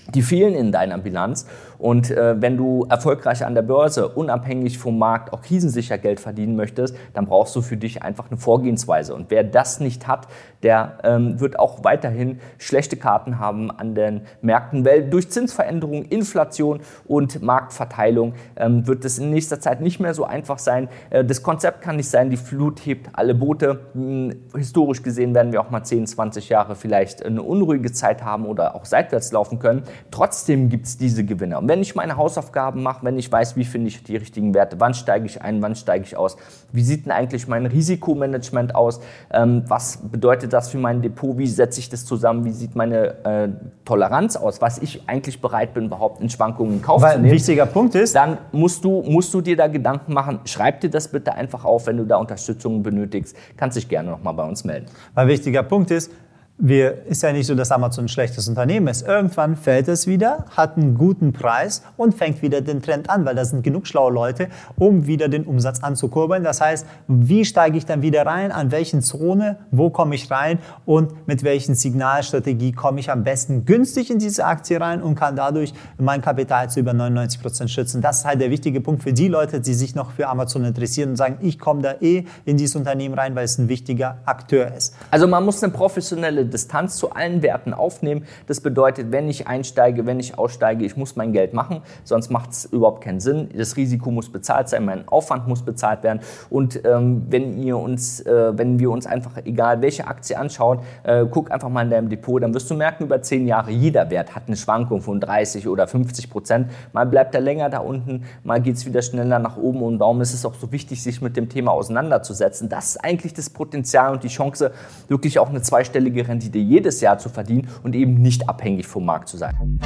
die 0.09 0.23
fehlen 0.23 0.55
in 0.55 0.73
deiner 0.73 0.99
Bilanz. 0.99 1.47
Und 1.81 2.11
äh, 2.11 2.41
wenn 2.41 2.59
du 2.59 2.87
erfolgreich 2.91 3.45
an 3.45 3.55
der 3.55 3.63
Börse, 3.63 4.09
unabhängig 4.09 4.79
vom 4.79 4.99
Markt, 4.99 5.33
auch 5.33 5.41
krisensicher 5.41 5.97
Geld 5.97 6.21
verdienen 6.21 6.55
möchtest, 6.55 6.95
dann 7.15 7.25
brauchst 7.25 7.57
du 7.57 7.63
für 7.63 7.79
dich 7.79 8.03
einfach 8.03 8.31
eine 8.31 8.39
Vorgehensweise. 8.39 9.15
Und 9.15 9.31
wer 9.31 9.45
das 9.45 9.81
nicht 9.81 10.07
hat, 10.07 10.29
der 10.63 10.99
ähm, 11.05 11.41
wird 11.41 11.59
auch 11.59 11.83
weiterhin 11.83 12.41
schlechte 12.59 12.97
Karten 12.97 13.39
haben 13.39 13.71
an 13.71 13.95
den 13.95 14.23
Märkten, 14.43 14.85
weil 14.85 15.09
durch 15.09 15.31
Zinsveränderungen, 15.31 16.05
Inflation 16.05 16.81
und 17.07 17.43
Marktverteilung 17.43 18.35
ähm, 18.57 18.87
wird 18.87 19.07
es 19.07 19.19
in 19.19 19.31
nächster 19.31 19.59
Zeit 19.61 19.81
nicht 19.81 20.01
mehr 20.01 20.13
so 20.13 20.25
einfach 20.25 20.59
sein. 20.59 20.89
Äh, 21.09 21.25
das 21.25 21.43
Konzept 21.43 21.81
kann 21.81 21.97
nicht 21.97 22.11
sein, 22.11 22.29
die 22.29 22.37
Flut 22.37 22.85
hebt 22.85 23.09
alle 23.15 23.35
Boote. 23.35 23.81
Hm, 23.95 24.35
historisch 24.55 25.03
gesehen 25.03 25.35
werden 25.35 25.53
wir 25.53 25.63
auch 25.63 25.71
mal 25.71 25.83
10, 25.83 26.07
20 26.07 26.51
Jahre 26.51 26.75
vielleicht 26.75 27.25
eine 27.25 27.43
unruhige 27.43 27.91
Zeit 27.91 28.23
haben 28.23 28.45
oder 28.45 28.75
auch 28.75 28.85
seitwärts 28.85 29.33
laufen 29.33 29.59
können. 29.59 29.85
Trotzdem 30.11 30.69
gibt 30.69 30.87
es 30.87 30.97
diese 30.97 31.25
Gewinner. 31.25 31.59
Und 31.59 31.69
wenn 31.69 31.81
ich 31.81 31.95
meine 31.95 32.17
Hausaufgaben 32.17 32.83
mache, 32.83 33.05
wenn 33.05 33.19
ich 33.19 33.31
weiß, 33.31 33.57
wie 33.57 33.65
finde 33.65 33.89
ich 33.89 34.03
die 34.03 34.17
richtigen 34.17 34.55
Werte, 34.55 34.79
wann 34.81 34.95
steige 34.95 35.27
ich 35.27 35.43
ein, 35.43 35.63
wann 35.63 35.75
steige 35.75 36.05
ich 36.05 36.17
aus, 36.17 36.37
wie 36.73 36.83
sieht 36.83 37.07
denn 37.07 37.13
eigentlich 37.13 37.49
mein 37.49 37.67
Risikomanagement 37.67 38.75
aus, 38.75 39.01
ähm, 39.33 39.65
was 39.67 39.99
bedeutet 39.99 40.53
das 40.53 40.71
für 40.71 40.79
mein 40.79 41.03
Depot, 41.03 41.39
wie 41.39 41.47
setze 41.47 41.81
ich 41.81 41.89
das 41.89 42.05
zusammen, 42.05 42.45
wie 42.45 42.53
sieht 42.53 42.77
meine 42.77 43.25
äh, 43.25 43.49
Toleranz 43.85 44.37
aus, 44.37 44.61
was 44.61 44.79
ich 44.79 45.09
eigentlich 45.09 45.41
bereit 45.41 45.75
bin, 45.75 45.87
überhaupt 45.87 46.21
in 46.21 46.31
Schwankungen 46.31 46.75
in 46.75 46.83
Kauf 46.83 47.03
Weil 47.03 47.13
zu 47.13 47.19
nehmen. 47.19 47.31
Ein 47.31 47.37
wichtiger 47.37 47.67
Punkt 47.67 47.95
ist, 47.95 48.15
dann 48.15 48.39
musst 48.53 48.85
du, 48.85 49.03
musst 49.03 49.33
du 49.35 49.41
dir 49.41 49.57
da 49.57 49.67
Gedanken 49.67 50.13
machen, 50.13 50.41
schreib 50.45 50.81
dir 50.81 50.91
das 50.91 51.09
bitte 51.09 51.35
einfach 51.35 51.65
auf, 51.65 51.87
wenn 51.87 51.97
du 51.97 52.05
da 52.05 52.17
Unterstützung 52.17 52.83
benötigst, 52.83 53.37
kannst 53.57 53.77
dich 53.77 53.89
gerne 53.89 54.11
nochmal 54.11 54.35
bei 54.35 54.45
uns 54.45 54.65
melden. 54.65 54.87
Weil 55.15 55.25
ein 55.25 55.29
wichtiger 55.29 55.63
Punkt 55.63 55.91
ist, 55.91 56.11
wir, 56.61 57.07
ist 57.07 57.23
ja 57.23 57.33
nicht 57.33 57.47
so, 57.47 57.55
dass 57.55 57.73
Amazon 57.73 58.05
ein 58.05 58.09
schlechtes 58.09 58.47
Unternehmen 58.47 58.87
ist. 58.89 59.07
Irgendwann 59.07 59.57
fällt 59.57 59.89
es 59.89 60.07
wieder, 60.07 60.45
hat 60.55 60.77
einen 60.77 60.95
guten 60.95 61.33
Preis 61.33 61.83
und 61.97 62.15
fängt 62.15 62.43
wieder 62.43 62.61
den 62.61 62.83
Trend 62.83 63.09
an, 63.09 63.25
weil 63.25 63.35
da 63.35 63.45
sind 63.45 63.63
genug 63.63 63.87
schlaue 63.87 64.13
Leute, 64.13 64.49
um 64.77 65.07
wieder 65.07 65.29
den 65.29 65.45
Umsatz 65.45 65.83
anzukurbeln. 65.83 66.45
Das 66.45 66.61
heißt, 66.61 66.87
wie 67.09 67.45
steige 67.45 67.79
ich 67.79 67.87
dann 67.87 68.03
wieder 68.03 68.27
rein, 68.27 68.53
an 68.53 68.71
welchen 68.71 69.01
Zone, 69.01 69.57
wo 69.71 69.89
komme 69.89 70.15
ich 70.15 70.31
rein 70.31 70.59
und 70.85 71.27
mit 71.27 71.43
welchen 71.45 71.75
Signalstrategie 71.75 72.73
komme 72.73 73.01
ich 73.01 73.11
am 73.11 73.25
besten 73.25 73.65
günstig 73.65 74.11
in 74.11 74.19
diese 74.19 74.45
Aktie 74.45 74.79
rein 74.79 75.03
und 75.03 75.15
kann 75.15 75.37
dadurch 75.37 75.73
mein 75.97 76.21
Kapital 76.21 76.69
zu 76.69 76.81
über 76.81 76.93
99 76.93 77.41
Prozent 77.41 77.71
schützen. 77.71 78.03
Das 78.03 78.19
ist 78.19 78.25
halt 78.27 78.41
der 78.41 78.51
wichtige 78.51 78.83
Punkt 78.83 79.03
für 79.03 79.15
die 79.15 79.29
Leute, 79.29 79.61
die 79.61 79.75
sich 79.75 79.95
noch 79.95 80.11
für 80.11 80.29
Amazon 80.29 80.65
interessieren 80.65 81.11
und 81.11 81.17
sagen, 81.17 81.39
ich 81.41 81.59
komme 81.59 81.81
da 81.81 81.95
eh 82.01 82.25
in 82.45 82.59
dieses 82.59 82.77
Unternehmen 82.77 83.15
rein, 83.15 83.35
weil 83.35 83.45
es 83.45 83.57
ein 83.57 83.69
wichtiger 83.71 84.19
Akteur 84.27 84.75
ist. 84.75 84.95
Also 85.11 85.27
man 85.27 85.45
muss 85.45 85.63
eine 85.63 85.73
professionelle 85.73 86.50
Distanz 86.51 86.97
zu 86.97 87.13
allen 87.13 87.43
Werten 87.43 87.73
aufnehmen. 87.73 88.25
Das 88.47 88.61
bedeutet, 88.61 89.13
wenn 89.13 89.29
ich 89.29 89.47
einsteige, 89.47 90.07
wenn 90.07 90.21
ich 90.21 90.39
aussteige, 90.39 90.85
ich 90.85 90.97
muss 90.97 91.17
mein 91.17 91.33
Geld 91.33 91.55
machen, 91.55 91.83
sonst 92.05 92.31
macht 92.31 92.51
es 92.51 92.65
überhaupt 92.67 93.03
keinen 93.03 93.21
Sinn. 93.21 93.49
Das 93.57 93.77
Risiko 93.77 94.11
muss 94.11 94.31
bezahlt 94.31 94.69
sein, 94.69 94.85
mein 94.85 95.09
Aufwand 95.09 95.49
muss 95.49 95.63
bezahlt 95.63 96.03
werden. 96.03 96.21
Und 96.51 96.85
ähm, 96.85 97.27
wenn 97.29 97.63
ihr 97.63 97.77
uns, 97.77 98.21
äh, 98.21 98.59
wenn 98.59 98.79
wir 98.79 98.91
uns 98.91 99.07
einfach, 99.07 99.39
egal 99.45 99.83
welche 99.83 100.07
Aktie 100.07 100.39
anschauen, 100.39 100.81
äh, 101.05 101.25
guck 101.31 101.51
einfach 101.51 101.69
mal 101.69 101.83
in 101.83 101.91
deinem 101.91 102.09
Depot, 102.09 102.43
dann 102.43 102.55
wirst 102.55 102.71
du 102.71 102.75
merken, 102.75 103.05
über 103.05 103.23
zehn 103.23 103.47
Jahre, 103.47 103.71
jeder 103.71 104.11
Wert 104.11 104.35
hat 104.35 104.45
eine 104.47 104.57
Schwankung 104.57 105.01
von 105.01 105.21
30 105.21 105.69
oder 105.69 105.87
50 105.87 106.31
Prozent. 106.31 106.71
Mal 106.93 107.07
bleibt 107.07 107.35
er 107.35 107.41
länger 107.41 107.71
da 107.71 107.79
unten, 107.79 108.25
mal 108.43 108.61
geht 108.61 108.77
es 108.77 108.87
wieder 108.87 109.03
schneller 109.03 109.39
nach 109.39 109.57
oben 109.57 109.83
und 109.83 109.99
darum 109.99 110.21
ist 110.21 110.35
es 110.35 110.45
auch 110.45 110.55
so 110.55 110.73
wichtig, 110.73 111.03
sich 111.03 111.21
mit 111.21 111.37
dem 111.37 111.49
Thema 111.49 111.73
auseinanderzusetzen. 111.73 112.69
Das 112.69 112.91
ist 112.91 112.97
eigentlich 113.05 113.35
das 113.35 113.51
Potenzial 113.51 114.13
und 114.13 114.25
die 114.25 114.29
Chance, 114.29 114.73
wirklich 115.09 115.39
auch 115.39 115.49
eine 115.49 115.63
zweistellige 115.63 116.27
Rendite 116.27 116.40
Rendite 116.41 116.59
jedes 116.59 117.03
Jahr 117.03 117.19
zu 117.19 117.29
verdienen 117.29 117.69
und 117.83 117.95
eben 117.95 118.15
nicht 118.15 118.49
abhängig 118.49 118.87
vom 118.87 119.05
Markt 119.05 119.29
zu 119.29 119.37
sein. 119.37 119.79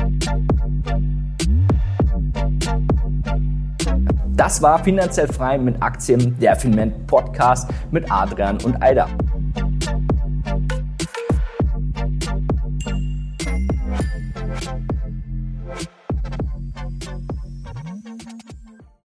Das 4.36 4.62
war 4.62 4.82
finanziell 4.84 5.26
frei 5.26 5.58
mit 5.58 5.82
Aktien, 5.82 6.38
der 6.38 6.54
Finment 6.54 7.08
Podcast 7.08 7.68
mit 7.90 8.10
Adrian 8.10 8.58
und 8.62 8.80
Aida. 8.80 9.08